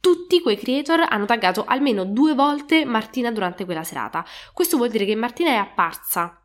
Tutti 0.00 0.40
quei 0.42 0.56
creator 0.58 1.06
hanno 1.08 1.26
taggato 1.26 1.64
almeno 1.64 2.04
due 2.04 2.34
volte 2.34 2.84
Martina 2.84 3.30
durante 3.30 3.64
quella 3.64 3.84
serata. 3.84 4.24
Questo 4.52 4.76
vuol 4.76 4.90
dire 4.90 5.04
che 5.04 5.14
Martina 5.14 5.50
è 5.50 5.54
apparsa 5.54 6.41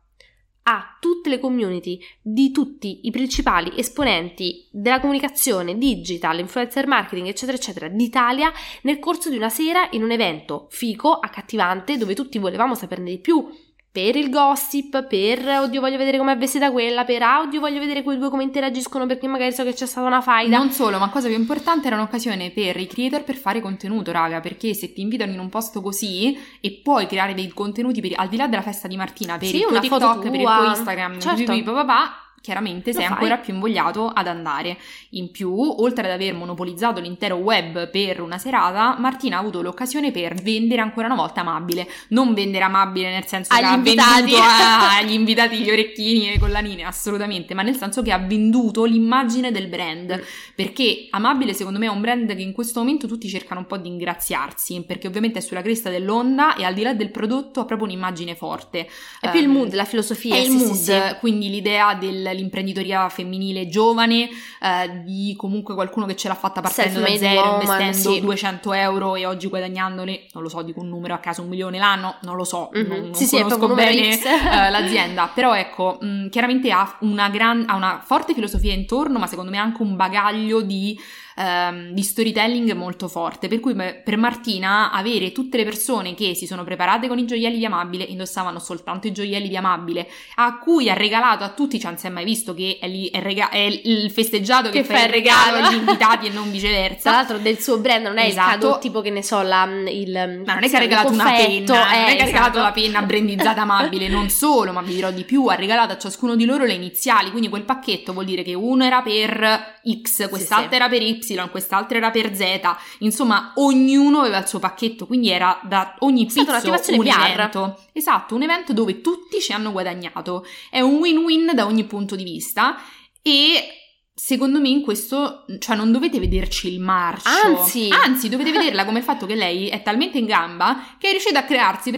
a 0.70 0.98
tutte 1.00 1.30
le 1.30 1.38
community 1.38 1.98
di 2.20 2.50
tutti 2.50 3.06
i 3.06 3.10
principali 3.10 3.72
esponenti 3.74 4.68
della 4.70 5.00
comunicazione 5.00 5.78
digital, 5.78 6.38
influencer 6.40 6.86
marketing, 6.86 7.28
eccetera, 7.28 7.56
eccetera, 7.56 7.88
d'Italia 7.88 8.52
nel 8.82 8.98
corso 8.98 9.30
di 9.30 9.36
una 9.36 9.48
sera 9.48 9.88
in 9.92 10.02
un 10.02 10.10
evento 10.10 10.66
fico, 10.68 11.14
accattivante, 11.14 11.96
dove 11.96 12.14
tutti 12.14 12.38
volevamo 12.38 12.74
saperne 12.74 13.08
di 13.08 13.18
più 13.18 13.48
per 13.90 14.16
il 14.16 14.30
gossip, 14.30 15.06
per 15.06 15.46
oddio 15.46 15.80
voglio 15.80 15.96
vedere 15.96 16.18
com'è 16.18 16.36
vestita 16.36 16.70
quella, 16.70 17.04
per 17.04 17.22
ah 17.22 17.40
oddio 17.40 17.58
voglio 17.58 17.80
vedere 17.80 18.02
quei 18.02 18.18
due 18.18 18.28
come 18.28 18.42
interagiscono 18.42 19.06
perché 19.06 19.26
magari 19.26 19.52
so 19.52 19.64
che 19.64 19.72
c'è 19.72 19.86
stata 19.86 20.06
una 20.06 20.20
faida. 20.20 20.56
Non 20.56 20.70
solo, 20.70 20.98
ma 20.98 21.08
cosa 21.08 21.28
più 21.28 21.36
importante 21.36 21.86
era 21.86 21.96
un'occasione 21.96 22.50
per 22.50 22.76
i 22.78 22.86
creator 22.86 23.24
per 23.24 23.36
fare 23.36 23.60
contenuto, 23.60 24.12
raga, 24.12 24.40
perché 24.40 24.74
se 24.74 24.92
ti 24.92 25.00
invitano 25.00 25.32
in 25.32 25.38
un 25.40 25.48
posto 25.48 25.80
così 25.80 26.38
e 26.60 26.80
puoi 26.82 27.06
creare 27.06 27.34
dei 27.34 27.48
contenuti 27.48 28.00
per, 28.00 28.12
al 28.16 28.28
di 28.28 28.36
là 28.36 28.46
della 28.46 28.62
festa 28.62 28.86
di 28.88 28.96
Martina, 28.96 29.38
per 29.38 29.48
Sì, 29.48 29.56
il 29.56 29.64
tuo 29.64 29.80
TikTok, 29.80 30.30
per 30.30 30.34
il 30.40 30.46
tuo. 30.46 30.64
Instagram, 30.68 31.18
Certo. 31.20 31.72
papà, 31.72 32.27
chiaramente 32.40 32.92
sei 32.92 33.02
Lo 33.02 33.08
fai. 33.08 33.16
ancora 33.18 33.36
più 33.38 33.54
invogliato 33.54 34.08
ad 34.08 34.26
andare. 34.26 34.78
In 35.10 35.30
più, 35.30 35.52
oltre 35.52 36.06
ad 36.06 36.12
aver 36.12 36.34
monopolizzato 36.34 37.00
l'intero 37.00 37.36
web 37.36 37.90
per 37.90 38.20
una 38.20 38.38
serata, 38.38 38.96
Martina 38.98 39.36
ha 39.36 39.40
avuto 39.40 39.60
l'occasione 39.62 40.10
per 40.10 40.34
vendere 40.34 40.80
ancora 40.82 41.06
una 41.06 41.16
volta 41.16 41.40
amabile. 41.40 41.86
Non 42.08 42.34
vendere 42.34 42.64
amabile 42.64 43.10
nel 43.10 43.26
senso 43.26 43.52
Agli 43.52 43.60
che 43.62 43.66
ha 43.66 43.74
invitati. 43.74 44.20
venduto 44.22 44.42
a- 44.42 44.96
agli 44.98 45.12
invitati 45.12 45.56
gli 45.58 45.70
orecchini 45.70 46.28
e 46.28 46.32
le 46.32 46.38
collanine, 46.38 46.84
assolutamente, 46.84 47.54
ma 47.54 47.62
nel 47.62 47.76
senso 47.76 48.02
che 48.02 48.12
ha 48.12 48.18
venduto 48.18 48.84
l'immagine 48.84 49.50
del 49.52 49.66
brand. 49.68 50.16
Mm. 50.18 50.22
Perché 50.54 51.06
Amabile, 51.10 51.54
secondo 51.54 51.78
me, 51.78 51.86
è 51.86 51.90
un 51.90 52.00
brand 52.00 52.34
che 52.34 52.42
in 52.42 52.52
questo 52.52 52.80
momento 52.80 53.06
tutti 53.06 53.28
cercano 53.28 53.60
un 53.60 53.66
po' 53.66 53.76
di 53.76 53.88
ingraziarsi, 53.88 54.82
perché 54.86 55.06
ovviamente 55.06 55.38
è 55.38 55.42
sulla 55.42 55.62
cresta 55.62 55.90
dell'onda 55.90 56.54
e 56.56 56.64
al 56.64 56.74
di 56.74 56.82
là 56.82 56.92
del 56.94 57.10
prodotto 57.10 57.60
ha 57.60 57.64
proprio 57.64 57.86
un'immagine 57.88 58.34
forte. 58.34 58.88
È 59.20 59.30
più 59.30 59.38
il 59.40 59.46
Ehm, 59.46 59.52
mood, 59.52 59.72
la 59.74 59.84
filosofia. 59.84 60.34
è 60.34 60.38
il 60.38 60.46
sì, 60.48 60.56
mood, 60.56 60.72
sì, 60.74 60.84
sì. 60.84 61.00
quindi 61.20 61.48
l'idea 61.50 61.94
dell'imprenditoria 62.30 63.08
femminile 63.08 63.68
giovane, 63.68 64.28
eh, 64.60 65.02
di 65.04 65.34
comunque 65.36 65.74
qualcuno 65.74 66.06
che 66.06 66.16
ce 66.16 66.28
l'ha 66.28 66.34
fatta 66.34 66.60
partendo 66.60 67.00
da 67.00 67.16
zero, 67.16 67.40
woman, 67.40 67.60
investendo 67.80 68.12
sì. 68.14 68.20
200 68.20 68.72
euro 68.72 69.16
e 69.16 69.26
oggi 69.26 69.48
guadagnandone, 69.48 70.26
non 70.32 70.42
lo 70.42 70.48
so, 70.48 70.62
dico 70.62 70.80
un 70.80 70.88
numero 70.88 71.14
a 71.14 71.18
caso, 71.18 71.42
un 71.42 71.48
milione 71.48 71.78
l'anno, 71.78 72.16
non 72.22 72.36
lo 72.36 72.44
so, 72.44 72.70
Mhm. 72.72 72.86
non, 72.86 73.00
non 73.00 73.14
Sì, 73.14 73.26
sì, 73.26 73.36
conosco 73.40 73.66
numero 73.66 73.90
bene 73.90 74.08
eh, 74.22 74.70
l'azienda, 74.70 75.30
però 75.34 75.54
ecco, 75.54 75.98
mh, 76.00 76.28
chiaramente 76.28 76.70
ha 76.70 76.96
una, 77.00 77.28
gran, 77.28 77.64
ha 77.66 77.74
una 77.74 78.00
forte 78.04 78.34
filosofia 78.34 78.72
intorno, 78.72 79.18
ma 79.18 79.26
secondo 79.26 79.50
me 79.50 79.58
anche 79.58 79.82
un 79.82 79.96
bagaglio 79.96 80.60
di, 80.62 80.98
ehm, 81.38 81.90
di 81.92 82.02
storytelling 82.02 82.72
molto 82.72 83.08
forte, 83.08 83.48
per 83.48 83.60
cui 83.60 83.74
per 83.74 84.16
Martina 84.16 84.90
avere 84.90 85.32
tutte 85.32 85.56
le 85.56 85.64
persone 85.64 86.14
che 86.14 86.34
si 86.34 86.46
sono 86.46 86.64
preparate 86.64 87.06
con 87.06 87.18
i 87.18 87.24
gioielli 87.26 87.58
di 87.58 87.64
Amabile, 87.64 88.04
indossavano 88.04 88.58
soltanto 88.58 89.06
i 89.06 89.12
gioielli 89.12 89.48
di 89.48 89.56
Amabile, 89.56 90.08
a 90.36 90.58
cui 90.58 90.90
ha 90.90 90.94
regalato 90.94 91.44
a 91.44 91.50
tutti, 91.50 91.78
cioè 91.78 91.90
non 91.90 91.98
si 92.00 92.06
è 92.06 92.10
mai 92.10 92.24
visto 92.24 92.54
che 92.54 92.78
è, 92.80 92.88
lì, 92.88 93.08
è, 93.08 93.20
rega- 93.20 93.50
è 93.50 93.58
il 93.58 94.10
festeggiato 94.10 94.70
che, 94.70 94.80
Che 94.82 94.84
fa 94.84 95.04
il 95.04 95.10
regalo 95.10 95.56
regalo. 95.56 95.66
agli 95.68 95.78
invitati 95.78 96.26
e 96.26 96.30
non 96.30 96.42
Tra 96.44 96.52
viceversa. 96.52 97.10
l'altro 97.10 97.38
del 97.38 97.58
suo 97.60 97.78
brand 97.78 98.04
non 98.04 98.18
è 98.18 98.26
Esatto. 98.26 98.48
il 98.48 98.60
cadeau 98.60 98.80
tipo 98.80 99.00
che 99.00 99.10
ne 99.10 99.22
so 99.22 99.42
la, 99.42 99.64
il 99.88 100.42
Ma 100.44 100.54
non 100.54 100.64
è 100.64 100.68
che 100.68 100.76
ha 100.76 100.80
regalato 100.80 101.12
una 101.12 101.24
penna, 101.30 101.74
non 101.74 101.92
eh, 101.92 102.06
è 102.06 102.16
che 102.16 102.22
ha 102.22 102.24
regalato 102.24 102.58
esatto. 102.58 102.58
la 102.58 102.72
penna 102.72 103.02
brandizzata 103.02 103.60
amabile, 103.62 104.08
non 104.08 104.28
solo, 104.28 104.72
ma 104.72 104.82
vi 104.82 104.94
dirò 104.94 105.10
di 105.10 105.24
più, 105.24 105.46
ha 105.46 105.54
regalato 105.54 105.92
a 105.92 105.98
ciascuno 105.98 106.34
di 106.34 106.44
loro 106.44 106.64
le 106.64 106.72
iniziali, 106.74 107.30
quindi 107.30 107.48
quel 107.48 107.62
pacchetto 107.62 108.12
vuol 108.12 108.24
dire 108.24 108.42
che 108.42 108.54
uno 108.54 108.84
era 108.84 109.02
per 109.02 109.76
X, 110.02 110.28
quest'altro 110.28 110.70
sì. 110.70 110.74
era 110.74 110.88
per 110.88 111.02
Y, 111.02 111.27
quest'altro 111.50 111.96
era 111.96 112.10
per 112.10 112.34
Z, 112.34 112.60
insomma 112.98 113.52
ognuno 113.56 114.20
aveva 114.20 114.38
il 114.38 114.46
suo 114.46 114.58
pacchetto, 114.58 115.06
quindi 115.06 115.30
era 115.30 115.58
da 115.62 115.94
ogni 116.00 116.26
pizzo 116.26 116.44
un 116.92 117.04
PR. 117.04 117.30
evento. 117.30 117.78
Esatto, 117.92 118.34
un 118.34 118.42
evento 118.42 118.72
dove 118.72 119.00
tutti 119.00 119.40
ci 119.40 119.52
hanno 119.52 119.72
guadagnato, 119.72 120.46
è 120.70 120.80
un 120.80 120.96
win-win 120.96 121.52
da 121.54 121.66
ogni 121.66 121.84
punto 121.84 122.16
di 122.16 122.24
vista 122.24 122.76
e... 123.22 123.72
Secondo 124.20 124.58
me 124.58 124.68
in 124.68 124.82
questo, 124.82 125.44
cioè 125.60 125.76
non 125.76 125.92
dovete 125.92 126.18
vederci 126.18 126.72
il 126.72 126.80
marcio. 126.80 127.28
Anzi. 127.46 127.88
Anzi, 128.04 128.28
dovete 128.28 128.50
vederla 128.50 128.84
come 128.84 128.98
il 128.98 129.04
fatto 129.04 129.26
che 129.26 129.36
lei 129.36 129.68
è 129.68 129.80
talmente 129.82 130.18
in 130.18 130.26
gamba 130.26 130.96
che 130.98 131.06
è 131.06 131.10
riuscita 131.12 131.38
a 131.38 131.44
crearsi 131.44 131.92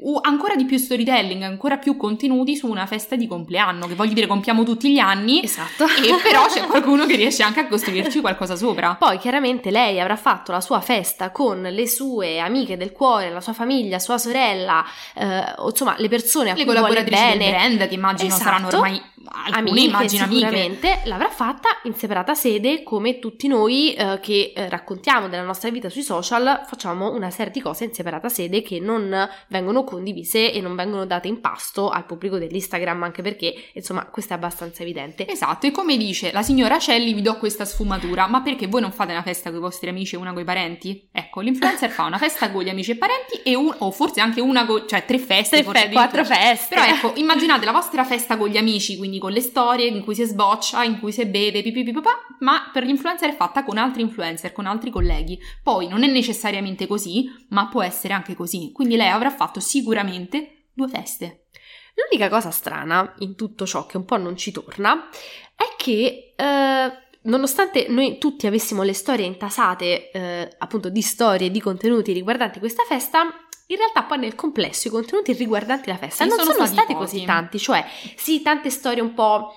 u- 0.00 0.18
ancora 0.20 0.56
di 0.56 0.66
più 0.66 0.76
storytelling, 0.76 1.42
ancora 1.42 1.78
più 1.78 1.96
contenuti 1.96 2.54
su 2.54 2.68
una 2.68 2.84
festa 2.84 3.16
di 3.16 3.26
compleanno, 3.26 3.86
che 3.86 3.94
voglio 3.94 4.12
dire 4.12 4.26
compiamo 4.26 4.62
tutti 4.62 4.92
gli 4.92 4.98
anni, 4.98 5.42
Esatto. 5.42 5.84
e 5.86 6.14
però 6.22 6.44
c'è 6.46 6.64
qualcuno 6.68 7.06
che 7.06 7.16
riesce 7.16 7.42
anche 7.42 7.60
a 7.60 7.66
costruirci 7.66 8.20
qualcosa 8.20 8.56
sopra. 8.56 8.96
Poi 8.96 9.16
chiaramente 9.18 9.70
lei 9.70 9.98
avrà 10.00 10.16
fatto 10.16 10.52
la 10.52 10.60
sua 10.60 10.80
festa 10.82 11.30
con 11.30 11.62
le 11.62 11.88
sue 11.88 12.40
amiche 12.40 12.76
del 12.76 12.92
cuore, 12.92 13.30
la 13.30 13.40
sua 13.40 13.54
famiglia, 13.54 13.98
sua 13.98 14.18
sorella, 14.18 14.84
eh, 15.14 15.42
insomma 15.66 15.94
le 15.96 16.08
persone 16.08 16.50
a 16.50 16.54
Le 16.54 16.64
cui 16.64 16.74
vuole 16.74 16.80
collaboratrici 16.80 17.22
del 17.30 17.38
bene. 17.38 17.50
brand, 17.50 17.88
che 17.88 17.94
immagino 17.94 18.28
Esatto. 18.28 18.44
saranno 18.44 18.68
ormai 18.68 19.02
alcune, 19.46 19.70
amiche 19.70 19.80
immagino 19.86 20.24
amiche. 20.24 21.00
l'avrà 21.04 21.30
fatta 21.30 21.52
in 21.84 21.94
separata 21.94 22.34
sede 22.34 22.82
come 22.82 23.18
tutti 23.18 23.46
noi 23.46 23.94
eh, 23.94 24.18
che 24.20 24.52
eh, 24.54 24.68
raccontiamo 24.68 25.28
della 25.28 25.42
nostra 25.42 25.70
vita 25.70 25.88
sui 25.88 26.02
social 26.02 26.62
facciamo 26.66 27.12
una 27.12 27.30
serie 27.30 27.52
di 27.52 27.60
cose 27.60 27.84
in 27.84 27.92
separata 27.92 28.28
sede 28.28 28.62
che 28.62 28.80
non 28.80 29.28
vengono 29.48 29.84
condivise 29.84 30.52
e 30.52 30.60
non 30.60 30.74
vengono 30.74 31.04
date 31.06 31.28
in 31.28 31.40
pasto 31.40 31.90
al 31.90 32.06
pubblico 32.06 32.38
dell'Instagram 32.38 33.02
anche 33.02 33.22
perché 33.22 33.54
insomma 33.72 34.06
questo 34.06 34.32
è 34.32 34.36
abbastanza 34.36 34.82
evidente. 34.82 35.28
Esatto, 35.28 35.66
e 35.66 35.70
come 35.70 35.96
dice 35.96 36.32
la 36.32 36.42
signora 36.42 36.78
Celli, 36.78 37.12
vi 37.12 37.22
do 37.22 37.36
questa 37.36 37.64
sfumatura, 37.64 38.26
ma 38.26 38.40
perché 38.42 38.66
voi 38.66 38.80
non 38.80 38.92
fate 38.92 39.12
una 39.12 39.22
festa 39.22 39.50
con 39.50 39.58
i 39.58 39.62
vostri 39.62 39.88
amici 39.88 40.14
e 40.14 40.18
una 40.18 40.32
con 40.32 40.42
i 40.42 40.44
parenti? 40.44 41.08
Ecco, 41.12 41.40
l'influencer 41.40 41.90
fa 41.90 42.04
una 42.04 42.18
festa 42.18 42.50
con 42.50 42.62
gli 42.62 42.68
amici 42.68 42.92
e 42.92 42.96
parenti 42.96 43.40
e 43.42 43.54
un, 43.54 43.74
o 43.78 43.90
forse 43.90 44.20
anche 44.20 44.40
una 44.40 44.64
con, 44.66 44.84
cioè 44.86 45.04
tre 45.04 45.18
feste, 45.18 45.56
Tre 45.56 45.64
forse 45.64 45.86
fe- 45.86 45.92
quattro 45.92 46.24
feste. 46.24 46.74
Però 46.74 46.84
ecco, 46.84 47.12
immaginate 47.16 47.64
la 47.64 47.72
vostra 47.72 48.04
festa 48.04 48.36
con 48.36 48.48
gli 48.48 48.56
amici, 48.56 48.96
quindi 48.96 49.18
con 49.18 49.32
le 49.32 49.40
storie 49.40 49.86
in 49.86 50.02
cui 50.02 50.14
si 50.14 50.24
sboccia, 50.24 50.84
in 50.84 50.98
cui 51.00 51.12
si 51.12 51.24
beve, 51.26 51.43
pipi 51.52 51.92
papà, 51.92 52.26
ma 52.40 52.70
per 52.72 52.84
gli 52.84 52.90
influencer 52.90 53.30
è 53.30 53.34
fatta 53.34 53.64
con 53.64 53.78
altri 53.78 54.02
influencer, 54.02 54.52
con 54.52 54.66
altri 54.66 54.90
colleghi. 54.90 55.38
Poi 55.62 55.88
non 55.88 56.02
è 56.02 56.06
necessariamente 56.06 56.86
così, 56.86 57.30
ma 57.48 57.68
può 57.68 57.82
essere 57.82 58.14
anche 58.14 58.34
così. 58.34 58.70
Quindi 58.72 58.96
lei 58.96 59.08
avrà 59.08 59.30
fatto 59.30 59.60
sicuramente 59.60 60.66
due 60.72 60.88
feste. 60.88 61.46
L'unica 61.94 62.28
cosa 62.28 62.50
strana 62.50 63.14
in 63.18 63.36
tutto 63.36 63.66
ciò 63.66 63.86
che 63.86 63.96
un 63.96 64.04
po' 64.04 64.16
non 64.16 64.36
ci 64.36 64.50
torna 64.50 65.08
è 65.54 65.74
che 65.76 66.34
eh, 66.34 66.92
nonostante 67.22 67.86
noi 67.88 68.18
tutti 68.18 68.46
avessimo 68.46 68.82
le 68.82 68.92
storie 68.92 69.26
intasate 69.26 70.10
eh, 70.10 70.56
appunto 70.58 70.88
di 70.88 71.02
storie, 71.02 71.50
di 71.50 71.60
contenuti 71.60 72.12
riguardanti 72.12 72.58
questa 72.58 72.82
festa, 72.82 73.22
in 73.66 73.76
realtà 73.76 74.02
poi 74.02 74.18
nel 74.18 74.34
complesso 74.34 74.88
i 74.88 74.90
contenuti 74.90 75.32
riguardanti 75.32 75.88
la 75.88 75.96
festa 75.96 76.24
Sì, 76.24 76.30
non 76.30 76.38
sono 76.40 76.52
sono, 76.52 76.66
stati 76.66 76.94
così 76.94 77.24
tanti, 77.24 77.58
cioè 77.58 77.84
sì, 78.16 78.42
tante 78.42 78.70
storie 78.70 79.02
un 79.02 79.14
po'... 79.14 79.54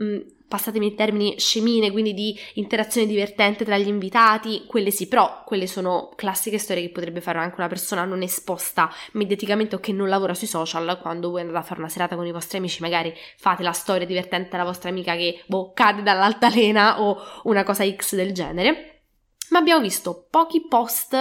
mh, 0.00 0.18
passatemi 0.48 0.86
in 0.86 0.96
termini 0.96 1.38
scemine, 1.38 1.92
quindi 1.92 2.12
di 2.12 2.36
interazione 2.54 3.06
divertente 3.06 3.64
tra 3.64 3.78
gli 3.78 3.86
invitati, 3.86 4.64
quelle 4.66 4.90
sì, 4.90 5.06
però 5.06 5.44
quelle 5.44 5.68
sono 5.68 6.10
classiche 6.16 6.58
storie 6.58 6.82
che 6.82 6.90
potrebbe 6.90 7.20
fare 7.20 7.38
anche 7.38 7.54
una 7.58 7.68
persona 7.68 8.04
non 8.04 8.22
esposta 8.22 8.90
mediaticamente 9.12 9.76
o 9.76 9.78
che 9.78 9.92
non 9.92 10.08
lavora 10.08 10.34
sui 10.34 10.48
social, 10.48 10.98
quando 11.00 11.30
voi 11.30 11.42
andate 11.42 11.58
a 11.58 11.62
fare 11.62 11.78
una 11.78 11.88
serata 11.88 12.16
con 12.16 12.26
i 12.26 12.32
vostri 12.32 12.58
amici, 12.58 12.82
magari 12.82 13.14
fate 13.36 13.62
la 13.62 13.72
storia 13.72 14.06
divertente 14.06 14.48
della 14.50 14.64
vostra 14.64 14.88
amica 14.88 15.14
che 15.14 15.42
boh, 15.46 15.72
cade 15.72 16.02
dall'altalena 16.02 17.00
o 17.00 17.16
una 17.44 17.62
cosa 17.62 17.88
X 17.88 18.16
del 18.16 18.32
genere. 18.32 19.02
Ma 19.50 19.58
abbiamo 19.58 19.80
visto 19.80 20.26
pochi 20.30 20.66
post, 20.66 21.16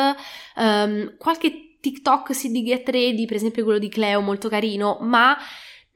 ehm, 0.55 1.17
qualche 1.17 1.77
TikTok 1.79 2.33
sì 2.33 2.49
di 2.51 2.63
Get 2.63 2.87
Ready, 2.89 3.25
per 3.25 3.35
esempio 3.35 3.63
quello 3.63 3.79
di 3.79 3.89
Cleo, 3.89 4.21
molto 4.21 4.49
carino, 4.49 4.97
ma 5.01 5.37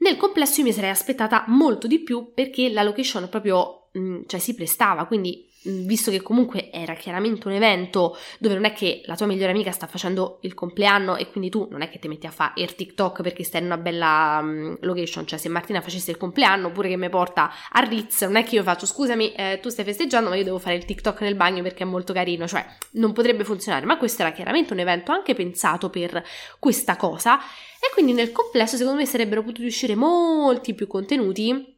nel 0.04 0.18
complesso 0.18 0.60
io 0.60 0.66
mi 0.66 0.72
sarei 0.72 0.90
aspettata 0.90 1.44
molto 1.48 1.86
di 1.86 2.00
più 2.00 2.32
perché 2.34 2.68
la 2.68 2.82
location 2.82 3.26
proprio, 3.30 3.88
mh, 3.92 4.20
cioè 4.26 4.38
si 4.38 4.54
prestava, 4.54 5.06
quindi 5.06 5.48
visto 5.64 6.10
che 6.10 6.20
comunque 6.20 6.70
era 6.70 6.94
chiaramente 6.94 7.48
un 7.48 7.54
evento 7.54 8.16
dove 8.38 8.54
non 8.54 8.64
è 8.64 8.72
che 8.72 9.02
la 9.06 9.16
tua 9.16 9.26
migliore 9.26 9.52
amica 9.52 9.70
sta 9.70 9.86
facendo 9.86 10.38
il 10.42 10.54
compleanno 10.54 11.16
e 11.16 11.30
quindi 11.30 11.50
tu 11.50 11.66
non 11.70 11.82
è 11.82 11.88
che 11.88 11.98
ti 11.98 12.08
metti 12.08 12.26
a 12.26 12.30
fare 12.30 12.60
il 12.62 12.74
TikTok 12.74 13.22
perché 13.22 13.44
stai 13.44 13.60
in 13.60 13.66
una 13.66 13.78
bella 13.78 14.40
mh, 14.42 14.78
location, 14.80 15.26
cioè 15.26 15.38
se 15.38 15.48
Martina 15.48 15.80
facesse 15.80 16.10
il 16.10 16.16
compleanno 16.16 16.68
oppure 16.68 16.88
che 16.88 16.96
mi 16.96 17.08
porta 17.08 17.50
a 17.70 17.80
Ritz, 17.80 18.22
non 18.22 18.36
è 18.36 18.44
che 18.44 18.56
io 18.56 18.62
faccio 18.62 18.86
scusami, 18.86 19.32
eh, 19.32 19.58
tu 19.62 19.68
stai 19.68 19.84
festeggiando 19.84 20.28
ma 20.28 20.36
io 20.36 20.44
devo 20.44 20.58
fare 20.58 20.76
il 20.76 20.84
TikTok 20.84 21.22
nel 21.22 21.34
bagno 21.34 21.62
perché 21.62 21.84
è 21.84 21.86
molto 21.86 22.12
carino, 22.12 22.46
cioè 22.46 22.64
non 22.92 23.12
potrebbe 23.12 23.44
funzionare, 23.44 23.86
ma 23.86 23.96
questo 23.96 24.22
era 24.22 24.32
chiaramente 24.32 24.72
un 24.72 24.80
evento 24.80 25.12
anche 25.12 25.34
pensato 25.34 25.88
per 25.90 26.22
questa 26.58 26.96
cosa. 26.96 27.38
E 27.38 27.92
quindi 27.92 28.12
nel 28.12 28.32
complesso 28.32 28.76
secondo 28.76 28.98
me 28.98 29.06
sarebbero 29.06 29.42
potuti 29.42 29.66
uscire 29.66 29.94
molti 29.94 30.74
più 30.74 30.86
contenuti 30.86 31.73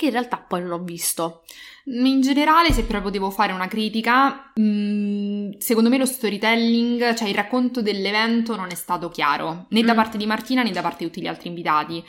che 0.00 0.06
in 0.06 0.12
realtà 0.12 0.38
poi 0.38 0.62
non 0.62 0.72
ho 0.72 0.78
visto. 0.82 1.42
In 1.84 2.20
generale, 2.20 2.72
se 2.72 2.84
proprio 2.84 3.10
devo 3.10 3.30
fare 3.30 3.52
una 3.52 3.66
critica, 3.66 4.52
mh, 4.54 5.56
secondo 5.58 5.88
me 5.88 5.98
lo 5.98 6.04
storytelling, 6.06 7.14
cioè 7.14 7.28
il 7.28 7.34
racconto 7.34 7.82
dell'evento 7.82 8.54
non 8.54 8.70
è 8.70 8.74
stato 8.74 9.08
chiaro, 9.08 9.66
né 9.70 9.82
da 9.82 9.92
Mm. 9.92 9.96
parte 9.96 10.16
di 10.18 10.26
Martina 10.26 10.62
né 10.62 10.70
da 10.70 10.82
parte 10.82 10.98
di 10.98 11.04
tutti 11.06 11.20
gli 11.22 11.26
altri 11.26 11.48
invitati. 11.48 12.02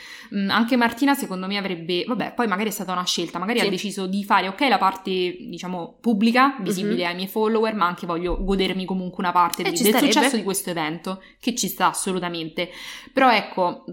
Anche 0.49 0.75
Martina, 0.75 1.13
secondo 1.15 1.47
me, 1.47 1.57
avrebbe, 1.57 2.03
vabbè, 2.05 2.33
poi 2.33 2.47
magari 2.47 2.69
è 2.69 2.71
stata 2.71 2.91
una 2.91 3.05
scelta, 3.05 3.39
magari 3.39 3.59
Sì. 3.59 3.65
ha 3.65 3.69
deciso 3.69 4.07
di 4.07 4.23
fare, 4.23 4.47
ok, 4.49 4.61
la 4.67 4.77
parte, 4.77 5.09
diciamo, 5.11 5.97
pubblica, 5.99 6.57
visibile 6.61 7.03
Mhm. 7.03 7.09
ai 7.09 7.15
miei 7.15 7.27
follower, 7.27 7.73
ma 7.75 7.85
anche 7.87 8.05
voglio 8.05 8.43
godermi 8.43 8.85
comunque 8.85 9.23
una 9.23 9.31
parte 9.33 9.63
di- 9.63 9.71
del 9.81 9.95
successo 9.95 10.35
di 10.35 10.43
questo 10.43 10.69
evento, 10.69 11.21
che 11.39 11.55
ci 11.55 11.67
sta 11.67 11.87
assolutamente. 11.87 12.69
Però 13.13 13.31
ecco, 13.31 13.85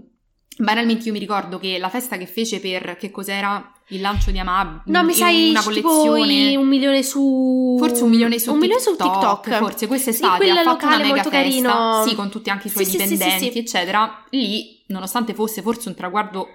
Banalmente 0.57 1.05
io 1.07 1.13
mi 1.13 1.19
ricordo 1.19 1.57
che 1.57 1.77
la 1.77 1.87
festa 1.89 2.17
che 2.17 2.25
fece 2.25 2.59
per 2.59 2.97
che 2.97 3.11
cos'era 3.11 3.71
il 3.91 4.01
lancio 4.01 4.29
di 4.29 4.39
Amab 4.39 4.81
No, 4.85 5.03
mi 5.03 5.13
sai 5.13 5.49
una 5.49 5.63
collezione 5.63 6.55
un 6.57 6.67
milione 6.67 7.01
su 7.01 7.75
Forse 7.79 8.03
un 8.03 8.09
milione 8.09 8.39
su 8.39 8.51
un 8.51 8.57
milione 8.59 8.81
TikTok, 8.81 8.97
su 8.97 9.11
TikTok. 9.11 9.57
forse 9.57 9.87
questa 9.87 10.11
Sì, 10.11 10.23
ha 10.23 10.37
fatto 10.63 10.85
una 10.85 10.97
mega 10.97 11.13
festa, 11.23 11.29
carino. 11.29 12.03
sì, 12.05 12.13
con 12.13 12.29
tutti 12.29 12.49
anche 12.49 12.67
i 12.67 12.71
suoi 12.71 12.83
Sì, 12.83 12.91
sì, 12.91 12.97
sì, 12.99 13.07
sì, 13.07 13.13
dipendenti, 13.13 13.57
eccetera. 13.59 14.25
Lì, 14.31 14.81
nonostante 14.87 15.33
fosse 15.33 15.61
forse 15.61 15.87
un 15.89 15.95
traguardo 15.95 16.47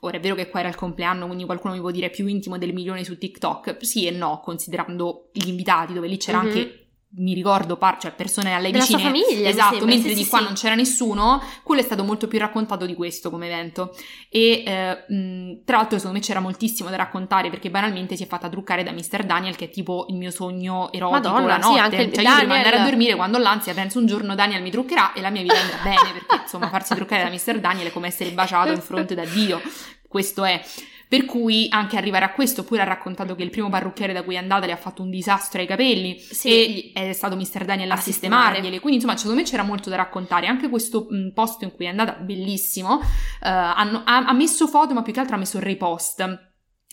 Ora 0.00 0.18
è 0.18 0.20
vero 0.20 0.34
che 0.34 0.48
qua 0.50 0.60
era 0.60 0.68
il 0.68 0.74
compleanno, 0.74 1.26
quindi 1.26 1.44
qualcuno 1.44 1.72
mi 1.74 1.80
può 1.80 1.90
dire 1.90 2.10
più 2.10 2.26
intimo 2.26 2.58
del 2.58 2.72
milione 2.74 3.02
su 3.02 3.16
TikTok. 3.18 3.78
Sì 3.80 4.06
e 4.06 4.10
no, 4.10 4.40
considerando 4.44 5.28
gli 5.32 5.48
invitati, 5.48 5.94
dove 5.94 6.06
lì 6.06 6.16
c'era 6.18 6.40
Mhm. 6.40 6.46
anche 6.46 6.85
mi 7.18 7.32
ricordo, 7.32 7.76
par- 7.76 7.98
cioè 7.98 8.12
persone 8.12 8.54
a 8.54 8.58
lei 8.58 8.72
Della 8.72 8.84
sua 8.84 8.96
vicine. 8.98 9.18
famiglia, 9.22 9.42
mi 9.44 9.48
esatto, 9.48 9.84
mentre 9.86 10.10
sì, 10.10 10.14
di 10.16 10.22
sì, 10.24 10.28
qua 10.28 10.38
sì. 10.40 10.44
non 10.44 10.52
c'era 10.54 10.74
nessuno, 10.74 11.42
quello 11.62 11.80
è 11.80 11.84
stato 11.84 12.04
molto 12.04 12.28
più 12.28 12.38
raccontato 12.38 12.84
di 12.84 12.94
questo 12.94 13.30
come 13.30 13.46
evento. 13.46 13.94
E 14.28 14.62
eh, 14.66 15.04
mh, 15.14 15.62
tra 15.64 15.78
l'altro 15.78 15.96
secondo 15.96 16.18
me 16.18 16.22
c'era 16.24 16.40
moltissimo 16.40 16.90
da 16.90 16.96
raccontare 16.96 17.48
perché 17.48 17.70
banalmente 17.70 18.16
si 18.16 18.24
è 18.24 18.26
fatta 18.26 18.48
truccare 18.50 18.82
da 18.82 18.92
Mr. 18.92 19.24
Daniel, 19.24 19.56
che 19.56 19.66
è 19.66 19.70
tipo 19.70 20.06
il 20.10 20.16
mio 20.16 20.30
sogno 20.30 20.92
erotico 20.92 21.30
Madonna, 21.32 21.56
la 21.56 21.62
sì, 21.62 21.68
notte. 21.68 21.80
anche 21.80 21.96
il- 22.02 22.12
cioè 22.12 22.24
io 22.24 22.28
prima 22.30 22.34
di 22.34 22.46
Daniel- 22.48 22.64
andare 22.64 22.76
a 22.76 22.84
dormire 22.84 23.14
quando 23.14 23.38
ho 23.38 23.40
l'ansia 23.40 23.72
penso 23.72 23.98
un 23.98 24.06
giorno 24.06 24.34
Daniel 24.34 24.60
mi 24.62 24.70
truccherà 24.70 25.12
e 25.14 25.20
la 25.22 25.30
mia 25.30 25.42
vita 25.42 25.58
andrà 25.58 25.78
bene, 25.82 26.12
perché 26.12 26.42
insomma 26.42 26.68
farsi 26.68 26.94
truccare 26.94 27.22
da 27.22 27.30
Mr. 27.30 27.60
Daniel 27.60 27.86
è 27.88 27.92
come 27.92 28.08
essere 28.08 28.30
baciato 28.32 28.72
in 28.72 28.80
fronte 28.82 29.14
da 29.14 29.24
Dio. 29.24 29.60
Questo 30.08 30.44
è. 30.44 30.62
Per 31.08 31.24
cui 31.24 31.66
anche 31.70 31.96
arrivare 31.96 32.24
a 32.24 32.32
questo, 32.32 32.62
oppure 32.62 32.80
ha 32.82 32.84
raccontato 32.84 33.34
che 33.36 33.42
il 33.44 33.50
primo 33.50 33.68
parrucchiere 33.68 34.12
da 34.12 34.22
cui 34.24 34.34
è 34.34 34.38
andata 34.38 34.66
le 34.66 34.72
ha 34.72 34.76
fatto 34.76 35.02
un 35.02 35.10
disastro 35.10 35.60
ai 35.60 35.66
capelli 35.66 36.18
Sì. 36.18 36.90
e 36.92 37.08
è 37.10 37.12
stato 37.12 37.36
Mr. 37.36 37.64
Daniel 37.64 37.90
a, 37.92 37.94
A 37.94 37.98
sistemarglieli. 37.98 38.78
Quindi 38.80 38.96
insomma 38.96 39.16
secondo 39.16 39.38
me 39.40 39.46
c'era 39.46 39.62
molto 39.62 39.88
da 39.88 39.96
raccontare. 39.96 40.46
Anche 40.48 40.68
questo 40.68 41.06
mh, 41.08 41.32
posto 41.32 41.64
in 41.64 41.72
cui 41.74 41.84
è 41.84 41.88
andata, 41.88 42.12
bellissimo, 42.14 43.00
eh, 43.00 43.06
hanno- 43.48 44.02
ha, 44.04 44.24
ha 44.26 44.32
messo 44.32 44.66
foto 44.66 44.94
ma 44.94 45.02
più 45.02 45.12
che 45.12 45.20
altro 45.20 45.36
ha 45.36 45.38
messo 45.38 45.60
repost. 45.60 46.44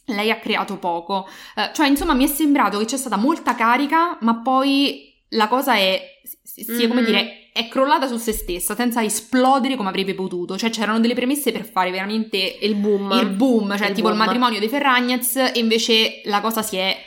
Lei 0.07 0.29
ha 0.31 0.37
creato 0.37 0.77
poco. 0.77 1.27
Eh, 1.55 1.71
cioè 1.73 1.87
insomma 1.87 2.13
mi 2.13 2.25
è 2.25 2.27
sembrato 2.27 2.77
che 2.77 2.85
c'è 2.85 2.97
stata 2.97 3.15
molta 3.17 3.55
carica 3.55 4.17
ma 4.21 4.41
poi 4.41 5.11
la 5.29 5.47
cosa 5.47 5.75
è, 5.75 6.01
si, 6.43 6.63
si- 6.63 6.87
come 6.87 7.01
Mhm. 7.01 7.05
dire, 7.07 7.42
è 7.53 7.67
crollata 7.67 8.07
su 8.07 8.17
se 8.17 8.31
stessa 8.31 8.75
senza 8.75 9.03
esplodere 9.03 9.75
come 9.75 9.89
avrebbe 9.89 10.15
potuto. 10.15 10.57
Cioè 10.57 10.71
c'erano 10.71 10.99
delle 10.99 11.13
premesse 11.13 11.51
per 11.51 11.65
fare 11.65 11.91
veramente 11.91 12.57
il 12.61 12.73
boom. 12.73 13.11
il 13.21 13.29
boom, 13.29 13.77
cioè 13.77 13.89
Il 13.89 13.93
tipo 13.93 14.09
il 14.09 14.15
boom. 14.15 14.25
matrimonio 14.25 14.59
dei 14.59 14.67
Ferragnez 14.69 15.35
e 15.35 15.51
invece 15.59 16.21
la 16.25 16.41
cosa 16.41 16.63
si 16.63 16.77
è, 16.77 16.97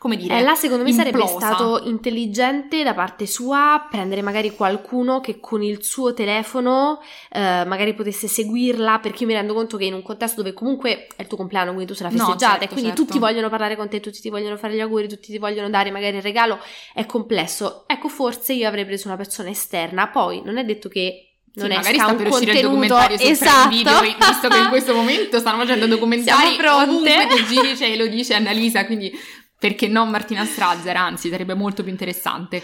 come 0.00 0.16
dire, 0.16 0.38
Eh, 0.38 0.42
là 0.42 0.54
secondo 0.54 0.82
me 0.82 0.92
sarebbe 0.92 1.20
implosa. 1.20 1.46
stato 1.54 1.82
intelligente 1.84 2.82
da 2.82 2.94
parte 2.94 3.26
sua 3.26 3.86
prendere 3.90 4.22
magari 4.22 4.54
qualcuno 4.56 5.20
che 5.20 5.40
con 5.40 5.62
il 5.62 5.84
suo 5.84 6.14
telefono 6.14 7.00
eh, 7.30 7.64
magari 7.66 7.92
potesse 7.92 8.26
seguirla 8.26 8.98
perché 9.00 9.24
io 9.24 9.28
mi 9.28 9.34
rendo 9.34 9.52
conto 9.52 9.76
che 9.76 9.84
in 9.84 9.92
un 9.92 10.00
contesto 10.00 10.40
dove 10.42 10.54
comunque 10.54 11.06
è 11.14 11.20
il 11.20 11.26
tuo 11.26 11.36
compleanno 11.36 11.72
quindi 11.74 11.86
tu 11.92 11.94
sei 11.94 12.06
la 12.10 12.16
No, 12.16 12.24
festeggiata 12.24 12.52
certo, 12.60 12.64
e 12.64 12.68
quindi 12.68 12.88
certo. 12.88 13.04
tutti 13.04 13.18
vogliono 13.18 13.50
parlare 13.50 13.76
con 13.76 13.90
te, 13.90 14.00
tutti 14.00 14.20
ti 14.22 14.30
vogliono 14.30 14.56
fare 14.56 14.74
gli 14.74 14.80
auguri, 14.80 15.06
tutti 15.06 15.30
ti 15.32 15.36
vogliono 15.38 15.68
dare 15.68 15.90
magari 15.90 16.16
il 16.16 16.22
regalo, 16.22 16.58
è 16.94 17.04
complesso. 17.04 17.84
Ecco 17.86 18.08
forse 18.08 18.54
io 18.54 18.66
avrei 18.66 18.86
preso 18.86 19.06
una 19.08 19.18
persona 19.18 19.50
esterna, 19.50 20.08
poi 20.08 20.40
non 20.42 20.56
è 20.56 20.64
detto 20.64 20.88
che 20.88 21.26
non 21.52 21.66
Sì, 21.66 21.72
è 21.72 21.76
magari 21.76 21.98
sta 21.98 22.14
per 22.14 22.26
uscire 22.28 22.52
il 22.52 22.60
contenuto 22.62 22.86
documentario 22.86 23.18
su 23.18 23.26
esatto. 23.26 23.68
Video, 23.68 24.00
visto 24.00 24.48
che 24.48 24.56
in 24.58 24.68
questo 24.68 24.94
momento 24.94 25.38
stanno 25.40 25.58
facendo 25.58 25.86
documentari 25.94 26.56
ovunque 26.64 27.26
ti 27.28 27.44
giri 27.54 27.76
ce 27.76 27.96
lo 27.96 28.06
dice 28.06 28.34
Annalisa, 28.34 28.86
quindi 28.86 29.12
perché 29.60 29.88
non 29.88 30.08
Martina 30.08 30.46
Strazzer, 30.46 30.96
anzi 30.96 31.28
sarebbe 31.28 31.52
molto 31.52 31.82
più 31.82 31.92
interessante. 31.92 32.62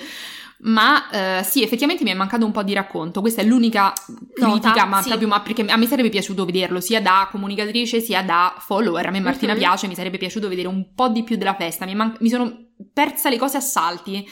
Ma 0.61 1.11
eh, 1.39 1.43
sì, 1.45 1.63
effettivamente 1.63 2.03
mi 2.03 2.11
è 2.11 2.15
mancato 2.15 2.45
un 2.45 2.53
po' 2.53 2.63
di 2.63 2.73
racconto. 2.73 3.21
Questa 3.21 3.43
è 3.43 3.45
l'unica 3.45 3.93
critica, 4.35 4.69
Nota, 4.71 4.85
ma 4.87 5.03
sì. 5.03 5.09
proprio 5.09 5.29
ma 5.29 5.41
perché 5.41 5.65
a 5.67 5.77
me 5.77 5.87
sarebbe 5.87 6.09
piaciuto 6.09 6.45
vederlo 6.45 6.81
sia 6.81 7.01
da 7.01 7.29
comunicatrice 7.31 8.01
sia 8.01 8.23
da 8.23 8.55
follower. 8.59 9.07
A 9.07 9.11
me 9.11 9.21
Martina 9.21 9.53
Mhm. 9.53 9.59
piace, 9.59 9.87
mi 9.87 9.95
sarebbe 9.95 10.19
piaciuto 10.19 10.49
vedere 10.49 10.69
un 10.69 10.95
po' 10.95 11.09
di 11.09 11.23
più 11.25 11.37
della 11.37 11.55
festa. 11.55 11.85
Mi, 11.85 11.95
man- 11.95 12.17
mi 12.21 12.29
sono 12.31 12.65
persa 12.93 13.29
le 13.31 13.37
cose 13.39 13.57
a 13.59 13.61
salti. 13.61 14.27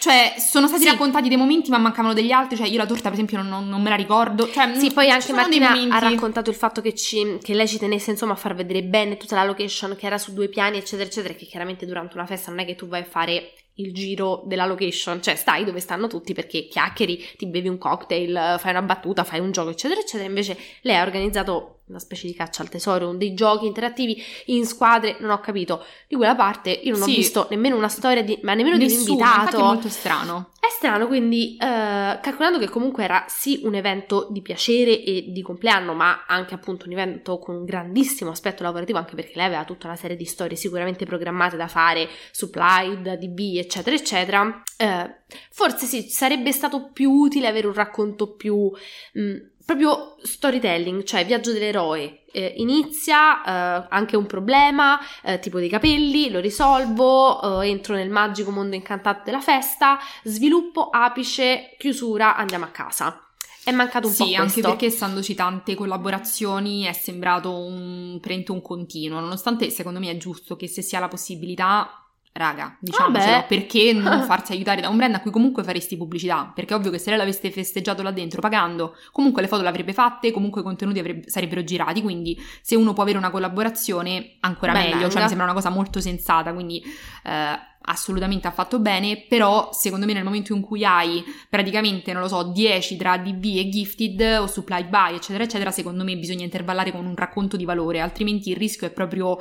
Cioè, 0.00 0.34
sono 0.38 0.66
stati 0.68 0.82
Sì. 0.84 0.88
raccontati 0.88 1.28
dei 1.28 1.36
momenti, 1.36 1.70
ma 1.70 1.78
mancavano 1.78 2.14
degli 2.14 2.30
altri. 2.32 2.56
Cioè, 2.56 2.66
io 2.68 2.76
la 2.78 2.86
torta, 2.86 3.04
per 3.04 3.12
esempio, 3.14 3.42
non, 3.42 3.68
non- 3.68 3.82
me 3.82 3.88
la 3.90 3.96
ricordo. 3.96 4.48
Cioè, 4.50 4.74
Sì, 4.76 4.92
poi 4.92 5.10
anche 5.10 5.32
Martina 5.32 5.70
ha 5.90 5.98
raccontato 5.98 6.50
il 6.50 6.56
fatto 6.56 6.80
che, 6.80 6.94
ci- 6.94 7.38
che 7.42 7.54
lei 7.54 7.66
ci 7.68 7.78
tenesse 7.78 8.10
insomma 8.12 8.32
a 8.32 8.36
far 8.36 8.54
vedere 8.54 8.82
bene 8.84 9.16
tutta 9.16 9.34
la 9.36 9.44
location 9.44 9.96
che 9.96 10.06
era 10.06 10.18
su 10.18 10.32
due 10.32 10.48
piani, 10.48 10.78
eccetera, 10.78 11.08
eccetera, 11.08 11.34
che 11.34 11.46
chiaramente 11.46 11.84
durante 11.86 12.16
una 12.16 12.26
festa 12.26 12.50
non 12.50 12.60
è 12.60 12.64
che 12.64 12.74
tu 12.76 12.86
vai 12.88 13.00
a 13.02 13.04
fare 13.04 13.52
il 13.74 13.92
giro 13.92 14.42
della 14.46 14.66
location, 14.66 15.22
cioè 15.22 15.34
stai 15.34 15.64
dove 15.64 15.80
stanno 15.80 16.06
tutti 16.06 16.32
perché 16.32 16.68
chiacchieri, 16.68 17.34
ti 17.36 17.46
bevi 17.46 17.68
un 17.68 17.78
cocktail, 17.78 18.56
fai 18.58 18.70
una 18.70 18.82
battuta, 18.82 19.24
fai 19.24 19.40
un 19.40 19.50
gioco, 19.50 19.70
eccetera, 19.70 20.00
eccetera. 20.00 20.28
Invece 20.28 20.56
lei 20.82 20.96
ha 20.96 21.02
organizzato 21.02 21.80
una 21.86 21.98
specie 21.98 22.26
di 22.26 22.34
caccia 22.34 22.62
al 22.62 22.68
tesoro, 22.70 23.08
un 23.08 23.18
dei 23.18 23.34
giochi 23.34 23.66
interattivi 23.66 24.22
in 24.46 24.64
squadre, 24.64 25.16
non 25.20 25.30
ho 25.30 25.40
capito. 25.40 25.84
Di 26.08 26.16
quella 26.16 26.34
parte 26.34 26.70
io 26.70 26.92
non 26.92 27.02
ho 27.02 27.06
Sì. 27.06 27.16
visto 27.16 27.46
nemmeno 27.50 27.76
una 27.76 27.88
storia 27.88 28.22
di, 28.22 28.38
ma 28.42 28.54
nemmeno 28.54 28.76
di 28.78 28.84
un 28.84 28.90
Nessuno, 28.90 29.10
invitato. 29.12 29.58
è 29.58 29.62
molto 29.62 29.88
strano. 29.88 30.48
È 30.64 30.68
strano, 30.70 31.06
quindi 31.06 31.56
eh, 31.56 32.18
calcolando 32.22 32.58
che 32.58 32.70
comunque 32.70 33.04
era 33.04 33.24
sì 33.28 33.60
un 33.64 33.74
evento 33.74 34.28
di 34.30 34.40
piacere 34.40 35.02
e 35.04 35.26
di 35.28 35.42
compleanno, 35.42 35.92
ma 35.92 36.24
anche 36.26 36.54
appunto 36.54 36.86
un 36.86 36.92
evento 36.92 37.38
con 37.38 37.54
un 37.54 37.64
grandissimo 37.66 38.30
aspetto 38.30 38.62
lavorativo, 38.62 38.96
anche 38.96 39.14
perché 39.14 39.32
lei 39.34 39.46
aveva 39.46 39.64
tutta 39.64 39.86
una 39.88 39.96
serie 39.96 40.16
di 40.16 40.24
storie 40.24 40.56
sicuramente 40.56 41.04
programmate 41.04 41.56
da 41.58 41.68
fare 41.68 42.08
su 42.30 42.48
Pride, 42.48 43.18
DB, 43.18 43.56
eccetera, 43.58 43.94
eccetera. 43.94 44.62
eh, 44.78 45.16
forse 45.50 45.84
sì, 45.84 46.08
sarebbe 46.08 46.50
stato 46.50 46.90
più 46.92 47.10
utile 47.10 47.46
avere 47.46 47.66
un 47.66 47.74
racconto 47.74 48.32
più 48.34 48.70
mh, 49.12 49.36
proprio 49.64 50.16
storytelling, 50.22 51.04
cioè 51.04 51.24
viaggio 51.24 51.52
dell'eroe. 51.52 52.24
Eh, 52.32 52.54
inizia 52.56 53.42
eh, 53.82 53.86
anche 53.90 54.16
un 54.16 54.26
problema, 54.26 54.98
eh, 55.22 55.38
tipo 55.38 55.58
dei 55.58 55.68
capelli, 55.68 56.30
lo 56.30 56.40
risolvo, 56.40 57.62
eh, 57.62 57.68
entro 57.68 57.94
nel 57.94 58.10
magico 58.10 58.50
mondo 58.50 58.74
incantato 58.74 59.22
della 59.24 59.40
festa, 59.40 59.98
sviluppo, 60.24 60.90
apice, 60.90 61.74
chiusura, 61.78 62.36
andiamo 62.36 62.64
a 62.64 62.68
casa. 62.68 63.18
È 63.62 63.70
mancato 63.70 64.08
un 64.08 64.14
po' 64.14 64.24
Sì, 64.24 64.34
questo. 64.34 64.42
anche 64.42 64.60
perché 64.60 64.86
essendoci 64.86 65.34
tante 65.34 65.74
collaborazioni 65.74 66.82
è 66.82 66.92
sembrato 66.92 67.56
un, 67.56 68.20
un 68.20 68.62
continuo, 68.62 69.20
nonostante 69.20 69.70
secondo 69.70 70.00
me 70.00 70.10
è 70.10 70.16
giusto 70.18 70.54
che 70.56 70.68
se 70.68 70.82
si 70.82 70.96
ha 70.96 71.00
la 71.00 71.08
possibilità, 71.08 72.03
raga, 72.36 72.76
diciamocelo, 72.80 73.32
Vabbè. 73.32 73.46
perché 73.46 73.92
non 73.92 74.22
farsi 74.26 74.52
aiutare 74.52 74.80
da 74.80 74.88
un 74.88 74.96
brand 74.96 75.14
a 75.14 75.20
cui 75.20 75.30
comunque 75.30 75.62
faresti 75.62 75.96
pubblicità? 75.96 76.50
Perché 76.52 76.74
è 76.74 76.76
ovvio 76.76 76.90
che 76.90 76.98
se 76.98 77.10
lei 77.10 77.18
l'aveste 77.18 77.50
festeggiato 77.50 78.02
là 78.02 78.10
dentro 78.10 78.40
pagando, 78.40 78.96
comunque 79.12 79.40
le 79.40 79.48
foto 79.48 79.62
le 79.62 79.68
avrebbe 79.68 79.92
fatte, 79.92 80.32
comunque 80.32 80.60
i 80.60 80.64
contenuti 80.64 80.98
avrebbe- 80.98 81.30
sarebbero 81.30 81.62
girati, 81.62 82.02
quindi 82.02 82.36
se 82.60 82.74
uno 82.74 82.92
può 82.92 83.04
avere 83.04 83.18
una 83.18 83.30
collaborazione 83.30 84.36
ancora 84.40 84.72
Ben 84.72 84.90
meglio, 84.90 85.08
cioè 85.10 85.22
mi 85.22 85.28
sembra 85.28 85.46
una 85.46 85.54
cosa 85.54 85.70
molto 85.70 86.00
sensata, 86.00 86.52
quindi 86.52 86.82
eh, 87.24 87.58
assolutamente 87.86 88.46
ha 88.46 88.52
fatto 88.52 88.78
bene, 88.78 89.24
però 89.28 89.70
secondo 89.72 90.06
me 90.06 90.12
nel 90.12 90.24
momento 90.24 90.54
in 90.54 90.60
cui 90.60 90.84
hai 90.84 91.22
praticamente, 91.48 92.12
non 92.12 92.22
lo 92.22 92.28
so, 92.28 92.44
10 92.44 92.96
tra 92.96 93.18
DB 93.18 93.44
e 93.56 93.68
Gifted 93.68 94.38
o 94.40 94.46
Supply 94.46 94.84
By, 94.84 95.16
eccetera, 95.16 95.44
eccetera, 95.44 95.70
secondo 95.70 96.04
me 96.04 96.16
bisogna 96.16 96.44
intervallare 96.44 96.92
con 96.92 97.06
un 97.06 97.16
racconto 97.16 97.56
di 97.56 97.64
valore, 97.64 98.00
altrimenti 98.00 98.50
il 98.50 98.56
rischio 98.56 98.86
è 98.86 98.90
proprio 98.90 99.38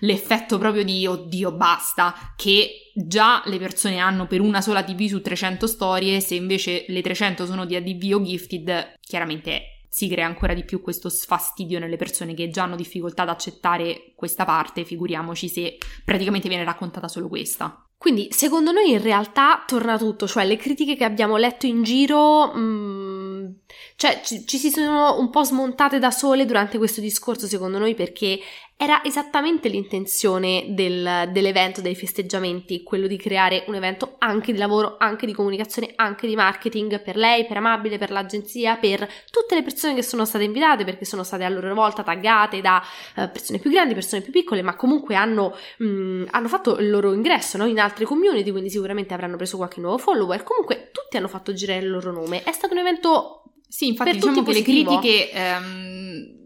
l'effetto 0.00 0.58
proprio 0.58 0.84
di 0.84 1.06
oddio, 1.06 1.52
basta, 1.52 2.14
che 2.36 2.90
già 2.94 3.42
le 3.46 3.58
persone 3.58 3.98
hanno 3.98 4.26
per 4.26 4.40
una 4.40 4.60
sola 4.60 4.82
TV 4.82 5.06
su 5.06 5.20
300 5.20 5.66
storie, 5.66 6.20
se 6.20 6.34
invece 6.34 6.84
le 6.88 7.00
300 7.02 7.46
sono 7.46 7.64
di 7.64 7.76
ADV 7.76 8.14
o 8.14 8.22
Gifted, 8.22 8.98
chiaramente 9.00 9.71
si 9.94 10.08
crea 10.08 10.24
ancora 10.24 10.54
di 10.54 10.64
più 10.64 10.80
questo 10.80 11.10
sfastidio 11.10 11.78
nelle 11.78 11.98
persone 11.98 12.32
che 12.32 12.48
già 12.48 12.62
hanno 12.62 12.76
difficoltà 12.76 13.24
ad 13.24 13.28
accettare 13.28 14.14
questa 14.16 14.46
parte, 14.46 14.86
figuriamoci 14.86 15.50
se 15.50 15.76
praticamente 16.02 16.48
viene 16.48 16.64
raccontata 16.64 17.08
solo 17.08 17.28
questa. 17.28 17.86
Quindi, 17.98 18.28
secondo 18.30 18.72
noi 18.72 18.90
in 18.90 19.02
realtà 19.02 19.62
torna 19.66 19.98
tutto, 19.98 20.26
cioè 20.26 20.46
le 20.46 20.56
critiche 20.56 20.96
che 20.96 21.04
abbiamo 21.04 21.36
letto 21.36 21.66
in 21.66 21.82
giro, 21.82 22.54
mm, 22.56 23.50
cioè 23.96 24.22
ci, 24.24 24.46
ci 24.46 24.56
si 24.56 24.70
sono 24.70 25.20
un 25.20 25.28
po' 25.28 25.44
smontate 25.44 25.98
da 25.98 26.10
sole 26.10 26.46
durante 26.46 26.78
questo 26.78 27.02
discorso, 27.02 27.46
secondo 27.46 27.76
noi, 27.78 27.94
perché 27.94 28.40
era 28.76 29.04
esattamente 29.04 29.68
l'intenzione 29.68 30.66
del- 30.70 31.28
dell'evento, 31.30 31.80
dei 31.80 31.94
festeggiamenti, 31.94 32.82
quello 32.82 33.06
di 33.06 33.16
creare 33.16 33.62
un 33.68 33.76
evento 33.76 34.16
anche 34.18 34.50
di 34.52 34.58
lavoro, 34.58 34.96
anche 34.98 35.24
di 35.24 35.32
comunicazione, 35.32 35.92
anche 35.94 36.26
di 36.26 36.34
marketing 36.34 37.00
per 37.00 37.16
lei, 37.16 37.46
per 37.46 37.58
Amabile, 37.58 37.98
per 37.98 38.10
l'agenzia, 38.10 38.76
per 38.76 39.08
tutte 39.30 39.54
le 39.54 39.62
persone 39.62 39.94
che 39.94 40.02
sono 40.02 40.24
state 40.24 40.44
invitate, 40.44 40.84
perché 40.84 41.04
sono 41.04 41.22
state 41.22 41.44
a 41.44 41.48
loro 41.48 41.72
volta 41.74 42.02
taggate 42.02 42.60
da 42.60 42.82
eh, 43.16 43.28
persone 43.28 43.60
più 43.60 43.70
grandi, 43.70 43.94
persone 43.94 44.20
più 44.20 44.32
piccole, 44.32 44.62
ma 44.62 44.74
comunque 44.74 45.14
hanno 45.14 45.56
mh, 45.78 46.24
hanno 46.30 46.48
fatto 46.48 46.76
il 46.78 46.90
loro 46.90 47.12
ingresso 47.12 47.58
no? 47.58 47.66
in 47.66 47.78
altre 47.78 48.04
community, 48.04 48.50
quindi 48.50 48.68
sicuramente 48.70 49.14
avranno 49.14 49.36
preso 49.36 49.56
qualche 49.58 49.80
nuovo 49.80 49.98
follower. 49.98 50.42
Comunque 50.42 50.90
tutti 50.92 51.16
hanno 51.16 51.28
fatto 51.28 51.52
girare 51.52 51.80
il 51.80 51.90
loro 51.90 52.10
nome. 52.10 52.42
È 52.42 52.52
stato 52.52 52.72
un 52.72 52.80
evento 52.80 53.44
Sì, 53.68 53.86
infatti 53.86 54.10
Per 54.10 54.18
diciamo 54.18 54.36
tutti 54.38 54.52
che 54.52 54.58
le 54.58 54.64
critiche 54.64 55.30
ehm, 55.30 56.40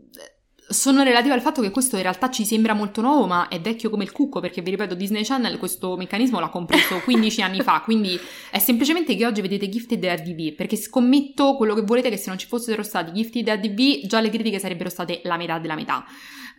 sono 0.68 1.02
relative 1.02 1.34
al 1.34 1.40
fatto 1.40 1.62
che 1.62 1.70
questo 1.70 1.96
in 1.96 2.02
realtà 2.02 2.28
ci 2.30 2.44
sembra 2.44 2.74
molto 2.74 3.00
nuovo, 3.00 3.26
ma 3.26 3.48
è 3.48 3.60
vecchio 3.60 3.88
come 3.88 4.04
il 4.04 4.12
cucco, 4.12 4.40
perché 4.40 4.62
vi 4.62 4.70
ripeto, 4.70 4.94
Disney 4.94 5.24
Channel 5.24 5.58
questo 5.58 5.96
meccanismo 5.96 6.40
l'ha 6.40 6.48
compreso 6.48 7.00
15 7.04 7.42
anni 7.42 7.60
fa, 7.62 7.82
quindi 7.82 8.18
è 8.50 8.58
semplicemente 8.58 9.14
che 9.14 9.26
oggi 9.26 9.40
vedete 9.40 9.68
Gifted 9.68 10.04
RDV, 10.04 10.54
perché 10.54 10.76
scommetto 10.76 11.56
quello 11.56 11.74
che 11.74 11.82
volete 11.82 12.10
che 12.10 12.16
se 12.16 12.28
non 12.28 12.38
ci 12.38 12.46
fossero 12.46 12.82
stati 12.82 13.12
Gifted 13.12 13.48
RDV, 13.48 14.06
già 14.06 14.20
le 14.20 14.30
critiche 14.30 14.58
sarebbero 14.58 14.90
state 14.90 15.20
la 15.24 15.36
metà 15.36 15.58
della 15.58 15.74
metà. 15.74 16.04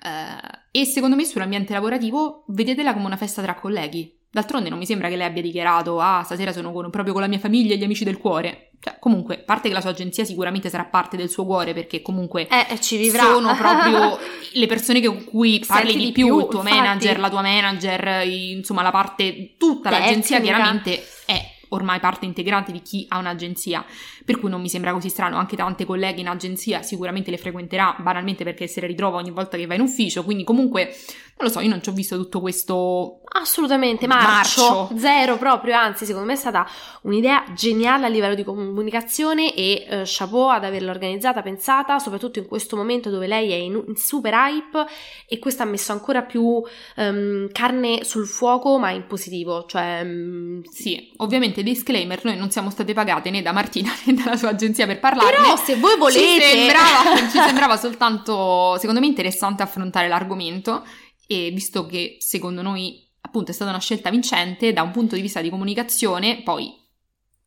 Uh, 0.03 0.57
e 0.71 0.85
secondo 0.85 1.15
me 1.15 1.25
sull'ambiente 1.25 1.73
lavorativo 1.73 2.43
vedetela 2.47 2.93
come 2.93 3.07
una 3.07 3.17
festa 3.17 3.41
tra 3.41 3.55
colleghi. 3.55 4.15
D'altronde 4.29 4.69
non 4.69 4.77
mi 4.77 4.85
sembra 4.85 5.09
che 5.09 5.15
lei 5.15 5.25
abbia 5.25 5.41
dichiarato 5.41 5.99
ah 5.99 6.21
stasera 6.23 6.51
sono 6.51 6.71
con, 6.71 6.89
proprio 6.91 7.13
con 7.13 7.23
la 7.23 7.27
mia 7.27 7.39
famiglia 7.39 7.73
e 7.73 7.77
gli 7.77 7.83
amici 7.83 8.03
del 8.03 8.17
cuore. 8.17 8.66
Cioè, 8.79 8.97
comunque, 8.99 9.39
parte 9.39 9.67
che 9.67 9.73
la 9.73 9.81
sua 9.81 9.89
agenzia 9.89 10.23
sicuramente 10.23 10.69
sarà 10.69 10.85
parte 10.85 11.17
del 11.17 11.29
suo 11.29 11.45
cuore 11.45 11.73
perché 11.73 12.01
comunque 12.01 12.47
eh, 12.47 12.79
ci 12.79 12.97
vivrà. 12.97 13.23
sono 13.23 13.55
proprio 13.55 14.17
le 14.53 14.65
persone 14.67 15.01
con 15.01 15.23
cui 15.23 15.63
parli 15.65 15.91
Senti 15.91 16.05
di 16.05 16.11
più, 16.11 16.25
più, 16.27 16.39
il 16.39 16.47
tuo 16.47 16.59
infatti. 16.59 16.77
manager, 16.77 17.19
la 17.19 17.29
tua 17.29 17.41
manager, 17.41 18.27
insomma 18.27 18.83
la 18.83 18.91
parte, 18.91 19.55
tutta 19.57 19.89
l'agenzia 19.89 20.37
Tecnica. 20.37 20.55
chiaramente 20.55 21.07
è 21.25 21.55
ormai 21.69 21.99
parte 21.99 22.25
integrante 22.25 22.71
di 22.71 22.81
chi 22.81 23.05
ha 23.09 23.17
un'agenzia, 23.17 23.83
per 24.27 24.41
cui 24.41 24.49
non 24.49 24.59
mi 24.59 24.67
sembra 24.67 24.91
così 24.91 25.07
strano, 25.07 25.37
anche 25.37 25.55
tante 25.55 25.85
colleghe 25.85 26.19
in 26.19 26.27
agenzia 26.27 26.81
sicuramente 26.81 27.31
le 27.31 27.37
frequenterà 27.37 27.95
banalmente 27.97 28.43
perché 28.43 28.67
se 28.67 28.81
le 28.81 28.87
ritrova 28.87 29.15
ogni 29.15 29.31
volta 29.31 29.55
che 29.55 29.65
va 29.65 29.73
in 29.73 29.79
ufficio, 29.79 30.25
quindi 30.25 30.43
comunque 30.43 30.93
non 31.39 31.47
lo 31.47 31.49
so, 31.49 31.61
io 31.61 31.69
non 31.69 31.81
ci 31.83 31.89
ho 31.89 31.93
visto 31.93 32.17
tutto 32.17 32.41
questo 32.41 33.19
Assolutamente, 33.29 34.07
marcio, 34.07 34.61
Marcio. 34.61 34.97
zero 34.97 35.37
proprio, 35.37 35.75
anzi 35.75 36.05
secondo 36.05 36.25
me 36.27 36.33
è 36.33 36.37
stata 36.37 36.67
un'idea 37.03 37.43
geniale 37.53 38.05
a 38.05 38.09
livello 38.09 38.33
di 38.33 38.43
comunicazione 38.43 39.53
e 39.53 39.85
eh, 39.87 40.01
chapeau 40.03 40.47
ad 40.49 40.63
averla 40.63 40.89
organizzata, 40.89 41.43
pensata, 41.43 41.99
soprattutto 41.99 42.39
in 42.39 42.47
questo 42.47 42.75
momento 42.75 43.11
dove 43.11 43.27
lei 43.27 43.51
è 43.51 43.55
in, 43.55 43.83
in 43.87 43.95
super 43.95 44.33
hype 44.33 44.85
e 45.27 45.37
questo 45.37 45.61
ha 45.61 45.67
messo 45.67 45.91
ancora 45.91 46.23
più 46.23 46.59
ehm, 46.95 47.49
carne 47.51 48.03
sul 48.03 48.25
fuoco 48.25 48.79
ma 48.79 48.89
in 48.89 49.05
positivo, 49.05 49.65
cioè 49.67 50.03
mm, 50.03 50.63
Sì, 50.71 51.11
ovviamente 51.17 51.61
disclaimer, 51.61 52.25
noi 52.25 52.37
non 52.37 52.49
siamo 52.49 52.71
state 52.71 52.93
pagate 52.93 53.29
né 53.29 53.43
da 53.43 53.51
Martina 53.51 53.91
né 54.05 54.13
dalla 54.23 54.37
sua 54.37 54.49
agenzia 54.49 54.85
per 54.85 54.99
parlarne. 54.99 55.31
Però 55.31 55.55
se 55.57 55.75
voi 55.75 55.97
volete 55.97 56.19
Ci 56.19 56.41
sembrava, 56.41 57.29
ci 57.29 57.39
sembrava 57.39 57.77
soltanto, 57.77 58.77
secondo 58.79 58.99
me, 58.99 59.05
interessante 59.07 59.63
affrontare 59.63 60.07
l'argomento 60.07 60.83
e 61.27 61.51
visto 61.51 61.85
che 61.85 62.17
secondo 62.19 62.61
noi 62.61 63.05
appunto 63.21 63.51
è 63.51 63.53
stata 63.53 63.69
una 63.71 63.79
scelta 63.79 64.09
vincente 64.09 64.71
da 64.71 64.81
un 64.83 64.91
punto 64.91 65.15
di 65.15 65.21
vista 65.21 65.41
di 65.41 65.49
comunicazione, 65.49 66.41
poi 66.43 66.73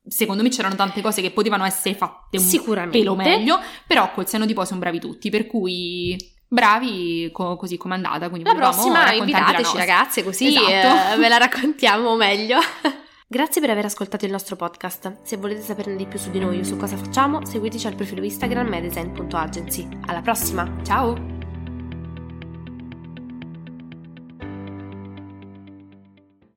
secondo 0.06 0.42
me 0.42 0.48
c'erano 0.50 0.74
tante 0.74 1.00
cose 1.00 1.22
che 1.22 1.30
potevano 1.30 1.64
essere 1.64 1.94
fatte 1.94 2.36
un 2.38 2.42
Sicuramente. 2.44 2.98
pelo 2.98 3.14
meglio, 3.14 3.58
però 3.86 4.12
col 4.12 4.28
senno 4.28 4.44
di 4.46 4.52
poi 4.54 4.66
sono 4.66 4.80
bravi 4.80 5.00
tutti, 5.00 5.30
per 5.30 5.46
cui 5.46 6.16
bravi 6.48 7.30
co- 7.32 7.56
così 7.56 7.76
come 7.76 7.94
è 7.94 7.96
andata. 7.96 8.28
Quindi 8.28 8.48
La 8.48 8.54
prossima 8.54 9.04
la 9.04 9.12
invitateci 9.14 9.62
nostra. 9.62 9.78
ragazze 9.78 10.22
così 10.24 10.48
Esatto. 10.48 11.14
eh, 11.14 11.16
ve 11.16 11.28
la 11.28 11.36
raccontiamo 11.38 12.16
meglio. 12.16 12.58
Grazie 13.32 13.60
per 13.60 13.70
aver 13.70 13.84
ascoltato 13.84 14.24
il 14.24 14.32
nostro 14.32 14.56
podcast. 14.56 15.18
Se 15.22 15.36
volete 15.36 15.60
saperne 15.60 15.94
di 15.94 16.04
più 16.04 16.18
su 16.18 16.32
di 16.32 16.40
noi 16.40 16.58
o 16.58 16.64
su 16.64 16.76
cosa 16.76 16.96
facciamo, 16.96 17.46
seguiteci 17.46 17.86
al 17.86 17.94
profilo 17.94 18.24
Instagram 18.24 18.66
medesign.agency. 18.66 19.88
Alla 20.06 20.20
prossima, 20.20 20.68
ciao! 20.82 21.39